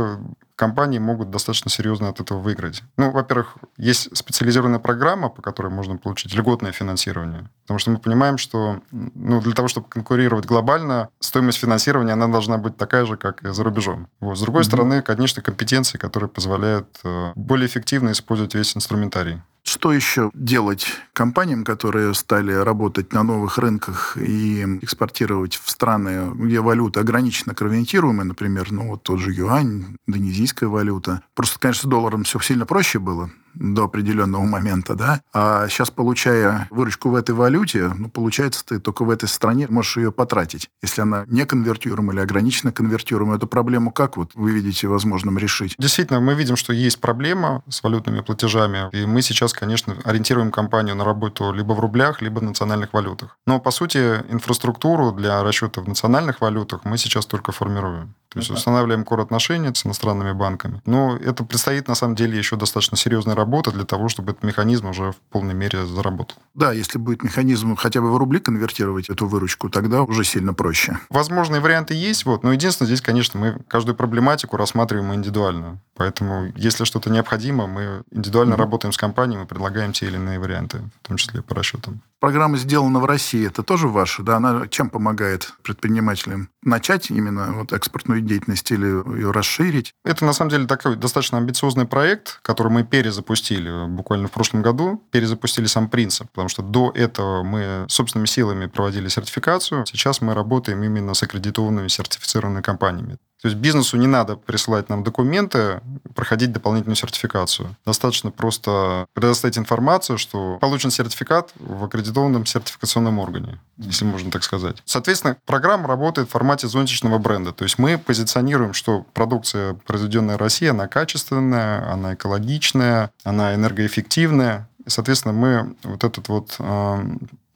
компании 0.56 0.98
могут 0.98 1.30
достаточно 1.30 1.70
серьезно 1.70 2.08
от 2.08 2.20
этого 2.20 2.38
выиграть. 2.38 2.82
Ну, 2.96 3.10
во-первых, 3.10 3.56
есть 3.76 4.16
специализированная 4.16 4.78
программа, 4.78 5.28
по 5.28 5.42
которой 5.42 5.68
можно 5.68 5.96
получить 5.96 6.34
льготное 6.34 6.72
финансирование. 6.72 7.48
Потому 7.62 7.78
что 7.78 7.90
мы 7.90 7.98
понимаем, 7.98 8.38
что 8.38 8.80
ну, 8.90 9.40
для 9.40 9.52
того, 9.52 9.68
чтобы 9.68 9.88
конкурировать 9.88 10.46
глобально, 10.46 11.08
стоимость 11.20 11.58
финансирования 11.58 12.12
она 12.12 12.28
должна 12.28 12.58
быть 12.58 12.76
такая 12.76 13.06
же, 13.06 13.16
как 13.16 13.42
и 13.42 13.52
за 13.52 13.64
рубежом. 13.64 14.08
Вот. 14.20 14.38
С 14.38 14.40
другой 14.40 14.62
mm-hmm. 14.62 14.66
стороны, 14.66 15.02
конечно, 15.02 15.42
компетенции, 15.42 15.98
которые 15.98 16.28
позволяют 16.28 16.88
э, 17.04 17.32
более 17.34 17.66
эффективно 17.66 18.12
использовать 18.12 18.54
весь 18.54 18.76
инструментарий. 18.76 19.40
Что 19.64 19.94
еще 19.94 20.30
делать 20.34 20.86
компаниям, 21.14 21.64
которые 21.64 22.12
стали 22.12 22.52
работать 22.52 23.14
на 23.14 23.22
новых 23.22 23.56
рынках 23.56 24.18
и 24.18 24.62
экспортировать 24.82 25.56
в 25.56 25.70
страны, 25.70 26.32
где 26.34 26.60
валюта 26.60 27.00
ограниченно 27.00 27.54
конвертируемая, 27.54 28.26
например, 28.26 28.70
ну 28.70 28.90
вот 28.90 29.04
тот 29.04 29.20
же 29.20 29.32
юань, 29.32 29.96
индонезийская 30.44 30.68
валюта. 30.68 31.22
Просто, 31.34 31.58
конечно, 31.58 31.82
с 31.82 31.90
долларом 31.90 32.24
все 32.24 32.38
сильно 32.40 32.66
проще 32.66 32.98
было 32.98 33.30
до 33.54 33.84
определенного 33.84 34.42
момента, 34.44 34.94
да. 34.94 35.20
А 35.32 35.68
сейчас, 35.68 35.90
получая 35.90 36.68
выручку 36.70 37.10
в 37.10 37.14
этой 37.14 37.34
валюте, 37.34 37.92
ну, 37.96 38.08
получается, 38.08 38.64
ты 38.64 38.78
только 38.78 39.04
в 39.04 39.10
этой 39.10 39.28
стране 39.28 39.66
можешь 39.68 39.96
ее 39.96 40.12
потратить. 40.12 40.68
Если 40.82 41.02
она 41.02 41.24
не 41.26 41.44
конвертируема 41.44 42.12
или 42.12 42.20
ограниченно 42.20 42.72
конвертируема, 42.72 43.36
эту 43.36 43.46
проблему 43.46 43.92
как 43.92 44.16
вот 44.16 44.32
вы 44.34 44.52
видите 44.52 44.88
возможным 44.88 45.38
решить? 45.38 45.74
Действительно, 45.78 46.20
мы 46.20 46.34
видим, 46.34 46.56
что 46.56 46.72
есть 46.72 47.00
проблема 47.00 47.62
с 47.68 47.82
валютными 47.82 48.20
платежами, 48.20 48.88
и 48.92 49.06
мы 49.06 49.22
сейчас, 49.22 49.52
конечно, 49.52 49.96
ориентируем 50.04 50.50
компанию 50.50 50.96
на 50.96 51.04
работу 51.04 51.52
либо 51.52 51.72
в 51.72 51.80
рублях, 51.80 52.22
либо 52.22 52.40
в 52.40 52.42
национальных 52.42 52.92
валютах. 52.92 53.36
Но, 53.46 53.60
по 53.60 53.70
сути, 53.70 54.22
инфраструктуру 54.28 55.12
для 55.12 55.42
расчета 55.42 55.80
в 55.80 55.88
национальных 55.88 56.40
валютах 56.40 56.84
мы 56.84 56.98
сейчас 56.98 57.26
только 57.26 57.52
формируем. 57.52 58.14
То 58.28 58.40
есть 58.40 58.50
устанавливаем 58.50 59.04
кор 59.04 59.20
отношения 59.20 59.72
с 59.72 59.86
иностранными 59.86 60.32
банками. 60.32 60.82
Но 60.86 61.16
это 61.16 61.44
предстоит, 61.44 61.86
на 61.86 61.94
самом 61.94 62.16
деле, 62.16 62.36
еще 62.36 62.56
достаточно 62.56 62.96
серьезная 62.96 63.36
работа 63.36 63.43
для 63.72 63.84
того, 63.84 64.08
чтобы 64.08 64.32
этот 64.32 64.44
механизм 64.44 64.88
уже 64.88 65.12
в 65.12 65.16
полной 65.30 65.54
мере 65.54 65.86
заработал. 65.86 66.36
Да, 66.54 66.72
если 66.72 66.98
будет 66.98 67.22
механизм 67.22 67.76
хотя 67.76 68.00
бы 68.00 68.12
в 68.12 68.16
рубли 68.16 68.40
конвертировать 68.40 69.08
эту 69.08 69.26
выручку, 69.26 69.68
тогда 69.68 70.02
уже 70.02 70.24
сильно 70.24 70.54
проще. 70.54 70.98
Возможные 71.10 71.60
варианты 71.60 71.94
есть, 71.94 72.24
вот, 72.24 72.42
но 72.42 72.52
единственное, 72.52 72.86
здесь, 72.86 73.00
конечно, 73.00 73.38
мы 73.40 73.58
каждую 73.68 73.94
проблематику 73.94 74.56
рассматриваем 74.56 75.14
индивидуально. 75.14 75.80
Поэтому, 75.96 76.52
если 76.56 76.84
что-то 76.84 77.10
необходимо, 77.10 77.66
мы 77.66 78.02
индивидуально 78.10 78.54
mm-hmm. 78.54 78.58
работаем 78.58 78.92
с 78.92 78.96
компанией, 78.96 79.38
мы 79.38 79.46
предлагаем 79.46 79.92
те 79.92 80.06
или 80.06 80.16
иные 80.16 80.38
варианты, 80.38 80.78
в 81.02 81.08
том 81.08 81.16
числе 81.16 81.42
по 81.42 81.54
расчетам. 81.54 82.02
Программа 82.20 82.56
сделана 82.56 83.00
в 83.00 83.04
России, 83.04 83.46
это 83.46 83.62
тоже 83.62 83.86
ваша, 83.86 84.22
да? 84.22 84.36
Она 84.36 84.66
чем 84.68 84.88
помогает 84.88 85.52
предпринимателям? 85.62 86.48
Начать 86.64 87.10
именно 87.10 87.52
вот 87.52 87.72
экспортную 87.72 88.20
деятельность 88.20 88.70
или 88.70 88.86
ее 89.16 89.30
расширить? 89.30 89.92
Это, 90.04 90.24
на 90.24 90.32
самом 90.32 90.50
деле, 90.50 90.66
такой 90.66 90.96
достаточно 90.96 91.38
амбициозный 91.38 91.86
проект, 91.86 92.40
который 92.42 92.72
мы 92.72 92.84
перезапустили 92.84 93.86
буквально 93.88 94.28
в 94.28 94.32
прошлом 94.32 94.62
году. 94.62 95.02
Перезапустили 95.10 95.66
сам 95.66 95.88
принцип, 95.88 96.28
потому 96.30 96.48
что 96.48 96.62
до 96.62 96.92
этого 96.94 97.42
мы 97.42 97.86
собственными 97.88 98.26
силами 98.26 98.66
проводили 98.66 99.08
сертификацию. 99.08 99.86
Сейчас 99.86 100.20
мы 100.20 100.34
работаем 100.34 100.82
именно 100.82 101.14
с 101.14 101.22
аккредитованными 101.22 101.88
сертифицированными 101.88 102.62
компаниями. 102.62 103.18
То 103.44 103.48
есть 103.48 103.60
бизнесу 103.60 103.98
не 103.98 104.06
надо 104.06 104.36
присылать 104.36 104.88
нам 104.88 105.04
документы, 105.04 105.82
проходить 106.14 106.50
дополнительную 106.50 106.96
сертификацию. 106.96 107.76
Достаточно 107.84 108.30
просто 108.30 109.04
предоставить 109.12 109.58
информацию, 109.58 110.16
что 110.16 110.56
получен 110.62 110.90
сертификат 110.90 111.52
в 111.56 111.84
аккредитованном 111.84 112.46
сертификационном 112.46 113.18
органе, 113.18 113.60
если 113.76 114.06
можно 114.06 114.30
так 114.30 114.44
сказать. 114.44 114.82
Соответственно, 114.86 115.36
программа 115.44 115.88
работает 115.88 116.28
в 116.28 116.30
формате 116.30 116.68
зонтичного 116.68 117.18
бренда. 117.18 117.52
То 117.52 117.64
есть 117.64 117.78
мы 117.78 117.98
позиционируем, 117.98 118.72
что 118.72 119.04
продукция, 119.12 119.74
произведенная 119.74 120.38
в 120.38 120.40
России, 120.40 120.68
она 120.68 120.88
качественная, 120.88 121.92
она 121.92 122.14
экологичная, 122.14 123.10
она 123.24 123.54
энергоэффективная. 123.54 124.70
И, 124.86 124.88
соответственно, 124.88 125.34
мы 125.34 125.76
вот 125.82 126.02
этот 126.02 126.28
вот 126.28 126.56
э, 126.58 127.04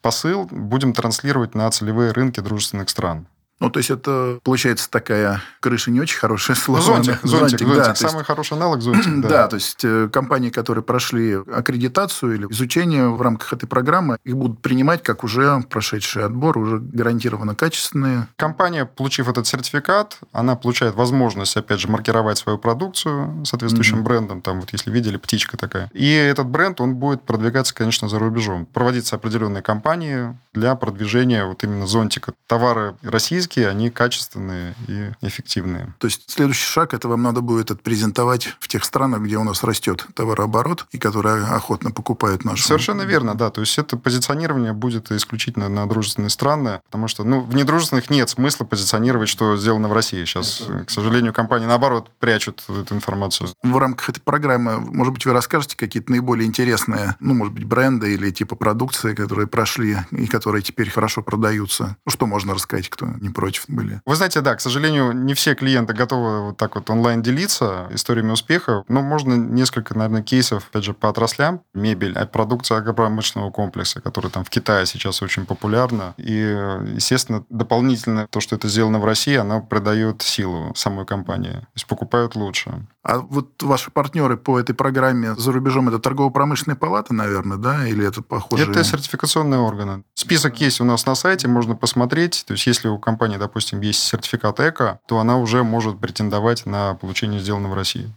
посыл 0.02 0.46
будем 0.50 0.92
транслировать 0.92 1.54
на 1.54 1.70
целевые 1.70 2.12
рынки 2.12 2.40
дружественных 2.40 2.90
стран. 2.90 3.26
Ну, 3.60 3.70
то 3.70 3.78
есть 3.78 3.90
это, 3.90 4.38
получается, 4.44 4.88
такая 4.90 5.42
крыша 5.60 5.90
не 5.90 6.00
очень 6.00 6.18
хорошее 6.18 6.56
слово. 6.58 6.80
Зонтик, 6.80 7.18
зонтик, 7.22 7.58
зонтик, 7.60 7.76
да. 7.76 7.94
Самый 7.94 8.18
есть, 8.18 8.26
хороший 8.26 8.54
аналог 8.54 8.80
зонтик, 8.80 9.12
да. 9.22 9.28
Да, 9.28 9.48
то 9.48 9.56
есть 9.56 9.84
э, 9.84 10.08
компании, 10.12 10.50
которые 10.50 10.84
прошли 10.84 11.34
аккредитацию 11.34 12.34
или 12.34 12.46
изучение 12.50 13.08
в 13.08 13.20
рамках 13.20 13.52
этой 13.52 13.66
программы, 13.66 14.18
их 14.24 14.36
будут 14.36 14.60
принимать 14.60 15.02
как 15.02 15.24
уже 15.24 15.62
прошедший 15.68 16.24
отбор, 16.24 16.58
уже 16.58 16.78
гарантированно 16.78 17.54
качественные. 17.54 18.28
Компания, 18.36 18.84
получив 18.84 19.28
этот 19.28 19.46
сертификат, 19.46 20.18
она 20.32 20.56
получает 20.56 20.94
возможность, 20.94 21.56
опять 21.56 21.80
же, 21.80 21.88
маркировать 21.88 22.38
свою 22.38 22.58
продукцию 22.58 23.44
соответствующим 23.44 23.98
mm-hmm. 23.98 24.02
брендом. 24.02 24.42
Там 24.42 24.60
вот, 24.60 24.70
если 24.72 24.90
видели, 24.90 25.16
птичка 25.16 25.56
такая. 25.56 25.90
И 25.92 26.10
этот 26.10 26.46
бренд, 26.46 26.80
он 26.80 26.94
будет 26.94 27.22
продвигаться, 27.22 27.74
конечно, 27.74 28.08
за 28.08 28.18
рубежом. 28.18 28.66
Проводиться 28.66 29.16
определенные 29.16 29.62
кампании 29.62 30.36
для 30.54 30.74
продвижения 30.74 31.44
вот 31.44 31.64
именно 31.64 31.86
зонтика. 31.86 32.34
Товары 32.46 32.96
российские 33.02 33.47
российские, 33.48 33.68
они 33.68 33.90
качественные 33.90 34.74
и 34.86 35.10
эффективные. 35.22 35.94
То 35.98 36.06
есть 36.06 36.30
следующий 36.30 36.66
шаг, 36.66 36.94
это 36.94 37.08
вам 37.08 37.22
надо 37.22 37.40
будет 37.40 37.70
отпрезентовать 37.70 38.54
в 38.60 38.68
тех 38.68 38.84
странах, 38.84 39.22
где 39.22 39.36
у 39.36 39.44
нас 39.44 39.64
растет 39.64 40.06
товарооборот, 40.14 40.86
и 40.92 40.98
которые 40.98 41.44
охотно 41.44 41.90
покупают 41.90 42.44
наши. 42.44 42.64
Совершенно 42.64 43.02
верно, 43.02 43.34
да. 43.34 43.50
То 43.50 43.60
есть 43.60 43.78
это 43.78 43.96
позиционирование 43.96 44.72
будет 44.72 45.10
исключительно 45.10 45.68
на 45.68 45.86
дружественные 45.86 46.30
страны, 46.30 46.80
потому 46.84 47.08
что 47.08 47.24
ну, 47.24 47.40
в 47.40 47.54
недружественных 47.54 48.10
нет 48.10 48.28
смысла 48.28 48.64
позиционировать, 48.64 49.28
что 49.28 49.56
сделано 49.56 49.88
в 49.88 49.92
России. 49.92 50.24
Сейчас, 50.24 50.62
к 50.86 50.90
сожалению, 50.90 51.32
компании, 51.32 51.66
наоборот, 51.66 52.10
прячут 52.18 52.64
эту 52.68 52.94
информацию. 52.94 53.48
В 53.62 53.78
рамках 53.78 54.10
этой 54.10 54.20
программы, 54.20 54.78
может 54.78 55.12
быть, 55.12 55.26
вы 55.26 55.32
расскажете 55.32 55.76
какие-то 55.76 56.10
наиболее 56.10 56.46
интересные, 56.46 57.16
ну, 57.20 57.34
может 57.34 57.54
быть, 57.54 57.64
бренды 57.64 58.14
или 58.14 58.30
типа 58.30 58.56
продукции, 58.56 59.14
которые 59.14 59.46
прошли 59.46 59.96
и 60.10 60.26
которые 60.26 60.62
теперь 60.62 60.90
хорошо 60.90 61.22
продаются? 61.22 61.96
Ну, 62.04 62.12
что 62.12 62.26
можно 62.26 62.54
рассказать, 62.54 62.88
кто 62.88 63.06
не 63.06 63.30
против 63.38 63.66
были. 63.68 64.00
Вы 64.04 64.16
знаете, 64.16 64.40
да, 64.40 64.56
к 64.56 64.60
сожалению, 64.60 65.12
не 65.12 65.32
все 65.32 65.54
клиенты 65.54 65.94
готовы 65.94 66.46
вот 66.46 66.56
так 66.56 66.74
вот 66.74 66.90
онлайн 66.90 67.22
делиться 67.22 67.86
историями 67.90 68.32
успеха. 68.32 68.82
Но 68.88 69.00
можно 69.00 69.34
несколько, 69.34 69.96
наверное, 69.96 70.24
кейсов, 70.24 70.66
опять 70.68 70.82
же, 70.82 70.92
по 70.92 71.08
отраслям. 71.08 71.60
Мебель, 71.72 72.18
а 72.18 72.26
продукция 72.26 72.78
агропромышленного 72.78 73.52
комплекса, 73.52 74.00
которая 74.00 74.32
там 74.32 74.42
в 74.42 74.50
Китае 74.50 74.86
сейчас 74.86 75.22
очень 75.22 75.46
популярна. 75.46 76.14
И, 76.16 76.34
естественно, 76.96 77.44
дополнительно 77.48 78.26
то, 78.26 78.40
что 78.40 78.56
это 78.56 78.66
сделано 78.66 78.98
в 78.98 79.04
России, 79.04 79.36
оно 79.36 79.62
придает 79.62 80.22
силу 80.22 80.72
самой 80.74 81.06
компании. 81.06 81.52
То 81.52 81.76
есть 81.76 81.86
покупают 81.86 82.34
лучше. 82.34 82.86
А 83.08 83.20
вот 83.20 83.62
ваши 83.62 83.90
партнеры 83.90 84.36
по 84.36 84.58
этой 84.60 84.74
программе 84.74 85.34
за 85.34 85.52
рубежом 85.52 85.88
это 85.88 85.98
торгово-промышленные 85.98 86.76
палаты, 86.76 87.14
наверное, 87.14 87.56
да? 87.56 87.88
Или 87.88 88.06
это 88.06 88.20
похоже? 88.20 88.70
Это 88.70 88.84
сертификационные 88.84 89.60
органы. 89.60 90.02
Список 90.14 90.60
есть 90.60 90.80
у 90.80 90.84
нас 90.84 91.06
на 91.06 91.14
сайте, 91.14 91.48
можно 91.48 91.74
посмотреть. 91.74 92.44
То 92.46 92.52
есть 92.52 92.66
если 92.66 92.88
у 92.88 92.98
компании 92.98 93.18
компании, 93.18 93.38
допустим, 93.38 93.80
есть 93.80 94.00
сертификат 94.00 94.60
ЭКО, 94.60 95.00
то 95.06 95.18
она 95.18 95.38
уже 95.38 95.64
может 95.64 95.98
претендовать 95.98 96.66
на 96.66 96.94
получение 96.94 97.40
сделанного 97.40 97.72
в 97.72 97.76
России. 97.76 98.12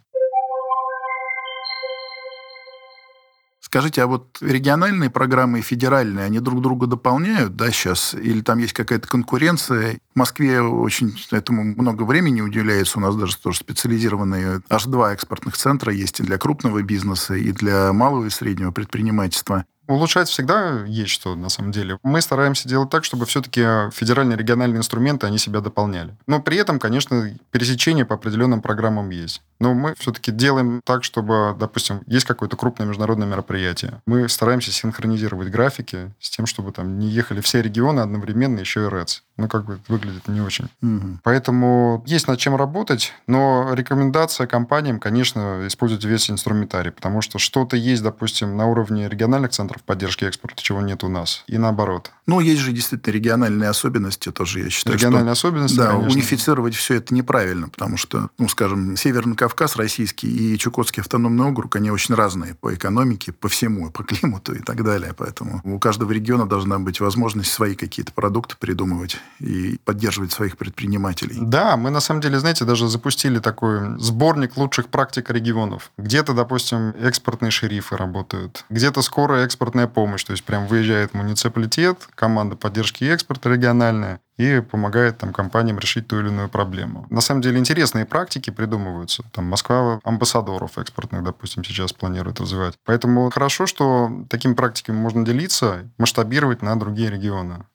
Скажите, 3.71 4.03
а 4.03 4.07
вот 4.07 4.37
региональные 4.41 5.09
программы 5.09 5.59
и 5.59 5.61
федеральные, 5.61 6.25
они 6.25 6.41
друг 6.41 6.61
друга 6.61 6.87
дополняют, 6.87 7.55
да, 7.55 7.71
сейчас? 7.71 8.13
Или 8.13 8.41
там 8.41 8.59
есть 8.59 8.73
какая-то 8.73 9.07
конкуренция? 9.07 9.97
В 10.13 10.19
Москве 10.19 10.59
очень 10.59 11.15
этому 11.31 11.63
много 11.63 12.03
времени 12.03 12.41
уделяется. 12.41 12.97
У 12.97 13.01
нас 13.01 13.15
даже 13.15 13.37
тоже 13.37 13.59
специализированные 13.59 14.59
аж 14.69 14.83
два 14.87 15.13
экспортных 15.13 15.55
центра 15.55 15.93
есть 15.93 16.19
и 16.19 16.23
для 16.23 16.37
крупного 16.37 16.81
бизнеса, 16.81 17.35
и 17.35 17.53
для 17.53 17.93
малого 17.93 18.25
и 18.25 18.29
среднего 18.29 18.71
предпринимательства. 18.71 19.63
Улучшать 19.91 20.29
всегда 20.29 20.85
есть 20.85 21.11
что, 21.11 21.35
на 21.35 21.49
самом 21.49 21.73
деле. 21.73 21.97
Мы 22.01 22.21
стараемся 22.21 22.69
делать 22.69 22.89
так, 22.89 23.03
чтобы 23.03 23.25
все-таки 23.25 23.61
федеральные 23.91 24.37
региональные 24.37 24.77
инструменты, 24.77 25.27
они 25.27 25.37
себя 25.37 25.59
дополняли. 25.59 26.15
Но 26.27 26.41
при 26.41 26.55
этом, 26.55 26.79
конечно, 26.79 27.29
пересечение 27.51 28.05
по 28.05 28.15
определенным 28.15 28.61
программам 28.61 29.09
есть. 29.09 29.41
Но 29.59 29.73
мы 29.73 29.93
все-таки 29.95 30.31
делаем 30.31 30.79
так, 30.85 31.03
чтобы, 31.03 31.55
допустим, 31.59 32.01
есть 32.07 32.25
какое-то 32.25 32.55
крупное 32.55 32.87
международное 32.87 33.27
мероприятие. 33.27 34.01
Мы 34.05 34.29
стараемся 34.29 34.71
синхронизировать 34.71 35.49
графики 35.49 36.13
с 36.21 36.29
тем, 36.29 36.45
чтобы 36.45 36.71
там 36.71 36.97
не 36.97 37.09
ехали 37.09 37.41
все 37.41 37.61
регионы 37.61 37.99
одновременно, 37.99 38.59
еще 38.59 38.85
и 38.85 38.87
РЭЦ. 38.87 39.23
Ну, 39.37 39.47
как 39.47 39.65
бы 39.65 39.79
выглядит 39.87 40.27
не 40.27 40.39
очень. 40.39 40.69
Угу. 40.81 41.19
Поэтому 41.23 42.03
есть 42.05 42.27
над 42.27 42.39
чем 42.39 42.55
работать, 42.55 43.13
но 43.27 43.73
рекомендация 43.73 44.47
компаниям, 44.47 44.99
конечно, 44.99 45.67
использовать 45.67 46.05
весь 46.05 46.29
инструментарий, 46.29 46.91
потому 46.91 47.21
что 47.21 47.39
что-то 47.39 47.75
есть, 47.75 48.03
допустим, 48.03 48.55
на 48.55 48.67
уровне 48.67 49.09
региональных 49.09 49.51
центров 49.51 49.80
поддержки 49.85 50.25
экспорта, 50.25 50.61
чего 50.61 50.81
нет 50.81 51.03
у 51.03 51.07
нас, 51.09 51.43
и 51.47 51.57
наоборот. 51.57 52.11
Ну, 52.27 52.39
есть 52.39 52.61
же 52.61 52.71
действительно 52.71 53.13
региональные 53.13 53.69
особенности 53.69 54.31
тоже, 54.31 54.59
я 54.59 54.69
считаю. 54.69 54.95
Региональные 54.95 55.35
что, 55.35 55.47
особенности, 55.47 55.75
Да, 55.77 55.91
конечно. 55.91 56.11
унифицировать 56.11 56.75
все 56.75 56.95
это 56.95 57.13
неправильно, 57.13 57.67
потому 57.69 57.97
что, 57.97 58.29
ну, 58.37 58.47
скажем, 58.47 58.95
Северный 58.95 59.35
Кавказ 59.35 59.75
российский 59.75 60.27
и 60.27 60.57
Чукотский 60.57 61.01
автономный 61.01 61.45
округ, 61.45 61.75
они 61.75 61.91
очень 61.91 62.15
разные 62.15 62.55
по 62.55 62.73
экономике, 62.73 63.31
по 63.31 63.49
всему, 63.49 63.91
по 63.91 64.03
климату 64.03 64.53
и 64.53 64.59
так 64.59 64.83
далее. 64.83 65.13
Поэтому 65.17 65.61
у 65.63 65.79
каждого 65.79 66.11
региона 66.11 66.47
должна 66.47 66.79
быть 66.79 66.99
возможность 66.99 67.51
свои 67.51 67.75
какие-то 67.75 68.11
продукты 68.13 68.55
придумывать 68.59 69.17
и 69.39 69.79
поддерживать 69.83 70.31
своих 70.31 70.57
предпринимателей. 70.57 71.37
Да, 71.41 71.75
мы 71.77 71.89
на 71.89 71.99
самом 71.99 72.21
деле, 72.21 72.39
знаете, 72.39 72.65
даже 72.65 72.87
запустили 72.87 73.39
такой 73.39 73.99
сборник 73.99 74.57
лучших 74.57 74.87
практик 74.87 75.29
регионов. 75.29 75.91
Где-то, 75.97 76.33
допустим, 76.33 76.93
экспортные 77.01 77.51
шерифы 77.51 77.97
работают, 77.97 78.65
где-то 78.69 79.01
скорая 79.01 79.45
экспортная 79.61 79.87
помощь, 79.87 80.23
то 80.23 80.31
есть 80.31 80.43
прям 80.43 80.65
выезжает 80.65 81.13
муниципалитет, 81.13 82.07
команда 82.15 82.55
поддержки 82.55 83.03
экспорта 83.03 83.49
региональная, 83.49 84.19
и 84.37 84.59
помогает 84.59 85.19
там 85.19 85.33
компаниям 85.33 85.77
решить 85.77 86.07
ту 86.07 86.19
или 86.19 86.29
иную 86.29 86.49
проблему. 86.49 87.05
На 87.11 87.21
самом 87.21 87.41
деле 87.41 87.59
интересные 87.59 88.05
практики 88.05 88.49
придумываются. 88.49 89.23
Там 89.31 89.45
Москва 89.45 89.99
амбассадоров 90.03 90.79
экспортных, 90.79 91.23
допустим, 91.23 91.63
сейчас 91.63 91.93
планирует 91.93 92.39
развивать. 92.39 92.73
Поэтому 92.85 93.29
хорошо, 93.29 93.67
что 93.67 94.09
такими 94.29 94.53
практиками 94.53 94.95
можно 94.95 95.23
делиться, 95.23 95.87
масштабировать 95.99 96.63
на 96.63 96.79
другие 96.79 97.11
регионы. 97.11 97.65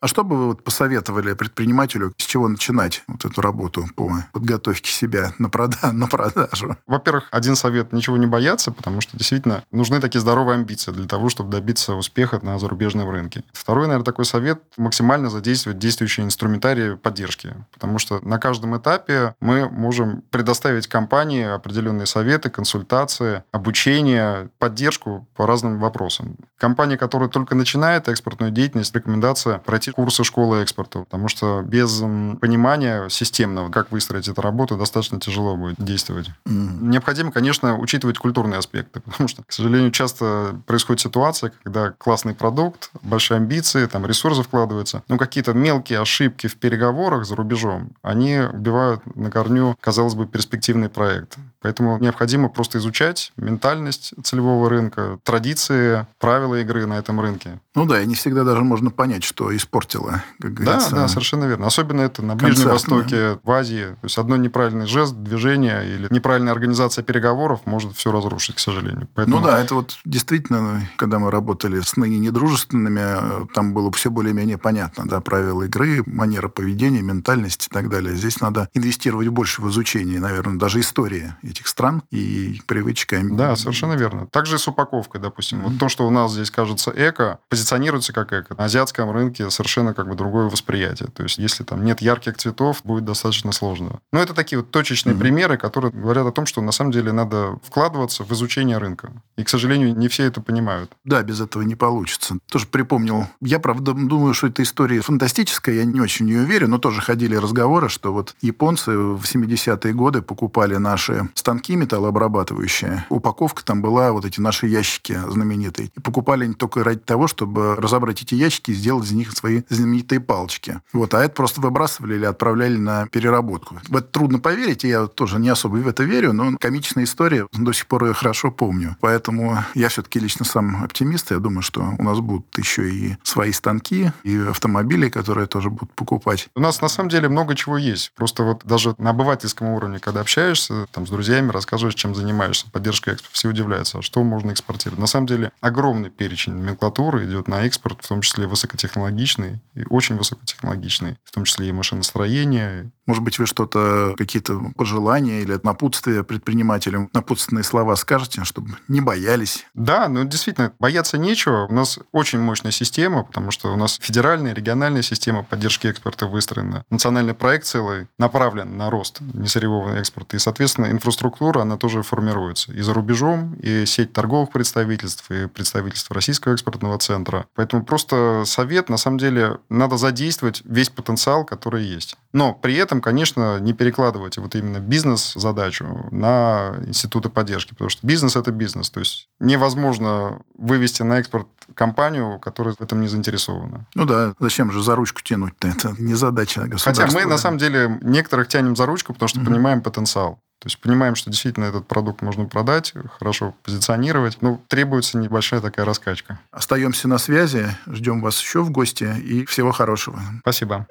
А 0.00 0.06
что 0.06 0.24
бы 0.24 0.34
вы 0.34 0.46
вот 0.46 0.64
посоветовали 0.64 1.34
предпринимателю, 1.34 2.14
с 2.16 2.24
чего 2.24 2.48
начинать 2.48 3.02
вот 3.06 3.26
эту 3.26 3.42
работу 3.42 3.84
по 3.94 4.10
подготовке 4.32 4.90
себя 4.90 5.34
на, 5.38 5.50
прода 5.50 5.76
на 5.92 6.06
продажу? 6.06 6.78
Во-первых, 6.86 7.28
один 7.30 7.54
совет– 7.54 7.92
ничего 7.92 8.16
не 8.16 8.26
бояться, 8.26 8.72
потому 8.72 9.02
что 9.02 9.18
действительно 9.18 9.62
нужны 9.70 10.00
такие 10.00 10.22
здоровые 10.22 10.54
амбиции 10.54 10.90
для 10.92 11.06
того, 11.06 11.28
чтобы 11.28 11.50
добиться 11.50 11.96
успеха 11.96 12.40
на 12.42 12.58
зарубежном 12.58 13.10
рынке. 13.10 13.44
Второй, 13.52 13.88
наверное, 13.88 14.06
такой 14.06 14.24
совет– 14.24 14.62
максимально 14.78 15.28
задействовать 15.28 15.78
действующие 15.78 16.24
инструментарии 16.24 16.94
поддержки, 16.94 17.54
потому 17.70 17.98
что 17.98 18.26
на 18.26 18.38
каждом 18.38 18.78
этапе 18.78 19.34
мы 19.40 19.68
можем 19.68 20.22
предоставить 20.30 20.86
компании 20.86 21.44
определенные 21.44 22.06
советы, 22.06 22.48
консультации, 22.48 23.44
обучение, 23.52 24.48
поддержку 24.58 25.28
по 25.36 25.46
разным 25.46 25.78
вопросам. 25.78 26.36
Компания, 26.56 26.96
которая 26.96 27.28
только 27.28 27.54
начинает 27.54 28.08
экспортную 28.08 28.50
деятельность, 28.50 28.94
рекомендация 28.94 29.58
пройти 29.58 29.89
курсы 29.92 30.24
школы 30.24 30.62
экспорта, 30.62 31.00
потому 31.00 31.28
что 31.28 31.62
без 31.62 31.98
понимания 32.40 33.08
системного, 33.08 33.70
как 33.70 33.90
выстроить 33.90 34.28
эту 34.28 34.40
работу, 34.40 34.76
достаточно 34.76 35.20
тяжело 35.20 35.56
будет 35.56 35.76
действовать. 35.78 36.30
Mm. 36.46 36.82
Необходимо, 36.82 37.32
конечно, 37.32 37.78
учитывать 37.78 38.18
культурные 38.18 38.58
аспекты, 38.58 39.00
потому 39.04 39.28
что, 39.28 39.42
к 39.42 39.52
сожалению, 39.52 39.90
часто 39.90 40.60
происходит 40.66 41.00
ситуация, 41.00 41.52
когда 41.62 41.90
классный 41.90 42.34
продукт, 42.34 42.90
большие 43.02 43.36
амбиции, 43.36 43.86
там 43.86 44.06
ресурсы 44.06 44.42
вкладываются, 44.42 45.02
но 45.08 45.18
какие-то 45.18 45.52
мелкие 45.52 46.00
ошибки 46.00 46.46
в 46.46 46.56
переговорах 46.56 47.24
за 47.24 47.36
рубежом, 47.36 47.92
они 48.02 48.38
убивают 48.38 49.02
на 49.16 49.30
корню, 49.30 49.76
казалось 49.80 50.14
бы, 50.14 50.26
перспективный 50.26 50.88
проект. 50.88 51.36
Поэтому 51.62 51.98
необходимо 51.98 52.48
просто 52.48 52.78
изучать 52.78 53.32
ментальность 53.36 54.14
целевого 54.22 54.70
рынка, 54.70 55.18
традиции, 55.22 56.06
правила 56.18 56.60
игры 56.60 56.86
на 56.86 56.94
этом 56.94 57.20
рынке. 57.20 57.60
Ну 57.74 57.86
да, 57.86 58.00
и 58.00 58.06
не 58.06 58.14
всегда 58.14 58.44
даже 58.44 58.62
можно 58.62 58.90
понять, 58.90 59.24
что 59.24 59.54
испортило, 59.54 60.24
как 60.40 60.54
говорится. 60.54 60.90
Да, 60.90 60.96
да, 60.96 61.08
совершенно 61.08 61.44
верно. 61.44 61.66
Особенно 61.66 62.00
это 62.00 62.22
на 62.22 62.34
Ближнем 62.34 62.68
концерт, 62.68 62.72
Востоке, 62.72 63.16
да. 63.16 63.38
в 63.42 63.50
Азии. 63.50 63.84
То 63.84 64.04
есть 64.04 64.18
одно 64.18 64.36
неправильный 64.36 64.86
жест, 64.86 65.14
движение 65.14 65.86
или 65.86 66.08
неправильная 66.10 66.52
организация 66.52 67.04
переговоров 67.04 67.60
может 67.66 67.94
все 67.94 68.10
разрушить, 68.10 68.56
к 68.56 68.58
сожалению. 68.58 69.08
Поэтому... 69.14 69.38
Ну 69.38 69.44
да, 69.44 69.60
это 69.60 69.74
вот 69.74 69.98
действительно, 70.04 70.88
когда 70.96 71.18
мы 71.18 71.30
работали 71.30 71.80
с 71.80 71.96
ныне 71.96 72.18
недружественными, 72.18 73.46
там 73.52 73.74
было 73.74 73.92
все 73.92 74.10
более-менее 74.10 74.58
понятно, 74.58 75.06
да, 75.06 75.20
правила 75.20 75.64
игры, 75.64 76.02
манера 76.06 76.48
поведения, 76.48 77.02
ментальность 77.02 77.66
и 77.66 77.74
так 77.74 77.88
далее. 77.88 78.14
Здесь 78.14 78.40
надо 78.40 78.68
инвестировать 78.74 79.28
больше 79.28 79.62
в 79.62 79.70
изучение, 79.70 80.20
наверное, 80.20 80.58
даже 80.58 80.80
истории 80.80 81.34
этих 81.50 81.66
стран 81.66 82.02
и 82.10 82.60
привычек. 82.66 83.10
Да, 83.36 83.56
совершенно 83.56 83.94
верно. 83.94 84.26
Также 84.26 84.56
и 84.56 84.58
с 84.58 84.68
упаковкой, 84.68 85.20
допустим. 85.20 85.60
Mm-hmm. 85.60 85.68
Вот 85.70 85.78
то, 85.78 85.88
что 85.88 86.06
у 86.06 86.10
нас 86.10 86.32
здесь 86.32 86.50
кажется 86.50 86.92
эко, 86.94 87.38
позиционируется 87.48 88.12
как 88.12 88.32
эко. 88.32 88.54
На 88.56 88.64
азиатском 88.64 89.10
рынке 89.10 89.50
совершенно 89.50 89.94
как 89.94 90.08
бы 90.08 90.14
другое 90.14 90.48
восприятие. 90.48 91.08
То 91.08 91.22
есть, 91.22 91.38
если 91.38 91.64
там 91.64 91.84
нет 91.84 92.00
ярких 92.00 92.36
цветов, 92.36 92.80
будет 92.84 93.04
достаточно 93.04 93.52
сложно. 93.52 94.00
Но 94.12 94.20
это 94.20 94.34
такие 94.34 94.58
вот 94.58 94.70
точечные 94.70 95.14
mm-hmm. 95.14 95.18
примеры, 95.18 95.56
которые 95.56 95.92
говорят 95.92 96.26
о 96.26 96.32
том, 96.32 96.46
что 96.46 96.60
на 96.60 96.72
самом 96.72 96.92
деле 96.92 97.12
надо 97.12 97.58
вкладываться 97.64 98.24
в 98.24 98.32
изучение 98.32 98.78
рынка. 98.78 99.12
И, 99.36 99.44
к 99.44 99.48
сожалению, 99.48 99.96
не 99.96 100.08
все 100.08 100.24
это 100.24 100.40
понимают. 100.40 100.92
Да, 101.04 101.22
без 101.22 101.40
этого 101.40 101.62
не 101.62 101.74
получится. 101.74 102.36
Тоже 102.50 102.66
припомнил. 102.66 103.26
Я, 103.40 103.58
правда, 103.58 103.92
думаю, 103.92 104.34
что 104.34 104.46
эта 104.46 104.62
история 104.62 105.00
фантастическая, 105.00 105.74
я 105.74 105.84
не 105.84 106.00
очень 106.00 106.26
в 106.26 106.28
нее 106.28 106.44
верю, 106.44 106.68
но 106.68 106.78
тоже 106.78 107.00
ходили 107.00 107.36
разговоры, 107.36 107.88
что 107.88 108.12
вот 108.12 108.34
японцы 108.40 108.92
в 108.92 109.22
70-е 109.22 109.92
годы 109.94 110.22
покупали 110.22 110.76
наши 110.76 111.28
станки 111.40 111.74
металлообрабатывающие. 111.76 113.06
Упаковка 113.08 113.64
там 113.64 113.82
была, 113.82 114.12
вот 114.12 114.24
эти 114.24 114.40
наши 114.40 114.66
ящики 114.66 115.18
знаменитые. 115.28 115.90
И 115.96 116.00
покупали 116.00 116.44
они 116.44 116.54
только 116.54 116.84
ради 116.84 117.00
того, 117.00 117.26
чтобы 117.26 117.76
разобрать 117.76 118.22
эти 118.22 118.34
ящики 118.34 118.70
и 118.70 118.74
сделать 118.74 119.06
из 119.06 119.12
них 119.12 119.32
свои 119.32 119.62
знаменитые 119.68 120.20
палочки. 120.20 120.80
Вот, 120.92 121.14
а 121.14 121.24
это 121.24 121.34
просто 121.34 121.60
выбрасывали 121.60 122.14
или 122.14 122.24
отправляли 122.24 122.76
на 122.76 123.06
переработку. 123.06 123.80
В 123.88 123.96
это 123.96 124.06
трудно 124.06 124.38
поверить, 124.38 124.84
и 124.84 124.88
я 124.88 125.06
тоже 125.06 125.38
не 125.38 125.48
особо 125.48 125.76
в 125.76 125.88
это 125.88 126.04
верю, 126.04 126.32
но 126.32 126.56
комичная 126.58 127.04
история, 127.04 127.46
до 127.52 127.72
сих 127.72 127.86
пор 127.86 128.04
ее 128.04 128.14
хорошо 128.14 128.50
помню. 128.50 128.96
Поэтому 129.00 129.58
я 129.74 129.88
все-таки 129.88 130.20
лично 130.20 130.44
сам 130.44 130.84
оптимист, 130.84 131.30
я 131.30 131.38
думаю, 131.38 131.62
что 131.62 131.94
у 131.98 132.02
нас 132.02 132.20
будут 132.20 132.46
еще 132.58 132.90
и 132.90 133.16
свои 133.22 133.52
станки, 133.52 134.12
и 134.22 134.36
автомобили, 134.36 135.08
которые 135.08 135.46
тоже 135.46 135.70
будут 135.70 135.92
покупать. 135.94 136.48
У 136.54 136.60
нас 136.60 136.80
на 136.80 136.88
самом 136.88 137.08
деле 137.08 137.28
много 137.28 137.54
чего 137.54 137.78
есть. 137.78 138.12
Просто 138.14 138.42
вот 138.42 138.64
даже 138.64 138.94
на 138.98 139.10
обывательском 139.10 139.68
уровне, 139.68 139.98
когда 139.98 140.20
общаешься 140.20 140.86
там, 140.92 141.06
с 141.06 141.10
друзьями, 141.10 141.29
рассказываешь, 141.50 141.94
чем 141.94 142.14
занимаешься, 142.14 142.70
поддержка 142.70 143.12
экспорта, 143.12 143.34
все 143.34 143.48
удивляются, 143.48 143.98
а 143.98 144.02
что 144.02 144.22
можно 144.22 144.52
экспортировать. 144.52 145.00
На 145.00 145.06
самом 145.06 145.26
деле 145.26 145.52
огромный 145.60 146.10
перечень 146.10 146.54
номенклатуры 146.54 147.24
идет 147.24 147.48
на 147.48 147.64
экспорт, 147.66 147.98
в 148.02 148.08
том 148.08 148.20
числе 148.20 148.46
высокотехнологичный 148.46 149.60
и 149.74 149.84
очень 149.88 150.16
высокотехнологичный, 150.16 151.16
в 151.24 151.32
том 151.32 151.44
числе 151.44 151.68
и 151.68 151.72
машиностроение. 151.72 152.90
Может 153.06 153.22
быть, 153.22 153.38
вы 153.38 153.46
что-то, 153.46 154.14
какие-то 154.16 154.60
пожелания 154.76 155.42
или 155.42 155.58
напутствия 155.62 156.22
предпринимателям, 156.22 157.10
напутственные 157.12 157.64
слова 157.64 157.96
скажете, 157.96 158.44
чтобы 158.44 158.76
не 158.88 159.00
боялись? 159.00 159.66
Да, 159.74 160.08
ну 160.08 160.24
действительно, 160.24 160.72
бояться 160.78 161.18
нечего. 161.18 161.66
У 161.66 161.72
нас 161.72 161.98
очень 162.12 162.40
мощная 162.40 162.72
система, 162.72 163.24
потому 163.24 163.50
что 163.50 163.72
у 163.72 163.76
нас 163.76 163.98
федеральная, 164.00 164.54
региональная 164.54 165.02
система 165.02 165.42
поддержки 165.42 165.86
экспорта 165.86 166.26
выстроена. 166.26 166.84
Национальный 166.90 167.34
проект 167.34 167.66
целый 167.66 168.08
направлен 168.18 168.76
на 168.76 168.90
рост 168.90 169.20
несырьевого 169.20 169.96
экспорта. 169.96 170.36
И, 170.36 170.40
соответственно, 170.40 170.90
инфраструктура, 170.90 171.19
она 171.56 171.76
тоже 171.76 172.02
формируется. 172.02 172.72
И 172.72 172.80
за 172.80 172.94
рубежом, 172.94 173.54
и 173.54 173.86
сеть 173.86 174.12
торговых 174.12 174.50
представительств, 174.50 175.30
и 175.30 175.46
представительств 175.46 176.10
Российского 176.10 176.52
экспортного 176.52 176.98
центра. 176.98 177.46
Поэтому 177.54 177.84
просто 177.84 178.44
совет, 178.46 178.88
на 178.88 178.96
самом 178.96 179.18
деле, 179.18 179.58
надо 179.68 179.96
задействовать 179.96 180.62
весь 180.64 180.90
потенциал, 180.90 181.44
который 181.44 181.84
есть. 181.84 182.16
Но 182.32 182.54
при 182.54 182.76
этом, 182.76 183.00
конечно, 183.00 183.58
не 183.60 183.72
перекладывать 183.72 184.38
вот 184.38 184.54
именно 184.54 184.78
бизнес-задачу 184.78 186.08
на 186.10 186.74
институты 186.86 187.28
поддержки, 187.28 187.70
потому 187.70 187.90
что 187.90 188.06
бизнес– 188.06 188.36
это 188.36 188.52
бизнес. 188.52 188.90
То 188.90 189.00
есть 189.00 189.28
невозможно 189.40 190.40
вывести 190.56 191.02
на 191.02 191.18
экспорт 191.18 191.48
компанию, 191.74 192.38
которая 192.38 192.74
в 192.74 192.80
этом 192.80 193.00
не 193.00 193.08
заинтересована. 193.08 193.86
Ну 193.94 194.04
да, 194.04 194.34
зачем 194.38 194.70
же 194.70 194.82
за 194.82 194.94
ручку 194.94 195.22
тянуть-то? 195.22 195.68
Это 195.68 195.94
не 195.98 196.14
задача 196.14 196.62
государства. 196.62 197.06
Хотя 197.06 197.18
мы, 197.18 197.24
на 197.26 197.38
самом 197.38 197.58
деле, 197.58 197.98
некоторых 198.02 198.48
тянем 198.48 198.76
за 198.76 198.86
ручку, 198.86 199.12
потому 199.12 199.28
что 199.28 199.40
mm-hmm. 199.40 199.46
понимаем 199.46 199.82
потенциал. 199.82 200.40
То 200.60 200.66
есть 200.66 200.78
понимаем, 200.78 201.14
что 201.14 201.30
действительно 201.30 201.64
этот 201.64 201.88
продукт 201.88 202.20
можно 202.20 202.44
продать, 202.44 202.92
хорошо 203.18 203.54
позиционировать. 203.62 204.36
Ну, 204.42 204.62
требуется 204.68 205.16
небольшая 205.16 205.62
такая 205.62 205.86
раскачка. 205.86 206.38
Остаемся 206.50 207.08
на 207.08 207.16
связи, 207.16 207.66
ждем 207.86 208.20
вас 208.20 208.38
еще 208.38 208.60
в 208.60 208.70
гости 208.70 209.04
и 209.04 209.46
всего 209.46 209.72
хорошего. 209.72 210.20
Спасибо. 210.40 210.86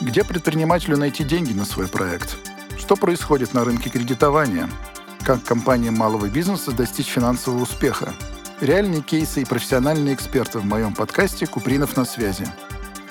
Где 0.00 0.24
предпринимателю 0.24 0.96
найти 0.96 1.24
деньги 1.24 1.52
на 1.52 1.66
свой 1.66 1.88
проект? 1.88 2.38
Что 2.78 2.96
происходит 2.96 3.52
на 3.52 3.64
рынке 3.64 3.90
кредитования? 3.90 4.70
Как 5.22 5.44
компаниям 5.44 5.94
малого 5.94 6.30
бизнеса 6.30 6.72
достичь 6.72 7.08
финансового 7.08 7.62
успеха? 7.62 8.14
Реальные 8.62 9.02
кейсы 9.02 9.42
и 9.42 9.44
профессиональные 9.44 10.14
эксперты 10.14 10.60
в 10.60 10.64
моем 10.64 10.94
подкасте 10.94 11.48
«Купринов 11.48 11.96
на 11.96 12.04
связи». 12.04 12.46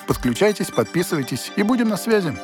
Подключайтесь, 0.06 0.70
подписывайтесь 0.70 1.52
и 1.56 1.62
будем 1.62 1.90
на 1.90 1.98
связи. 1.98 2.34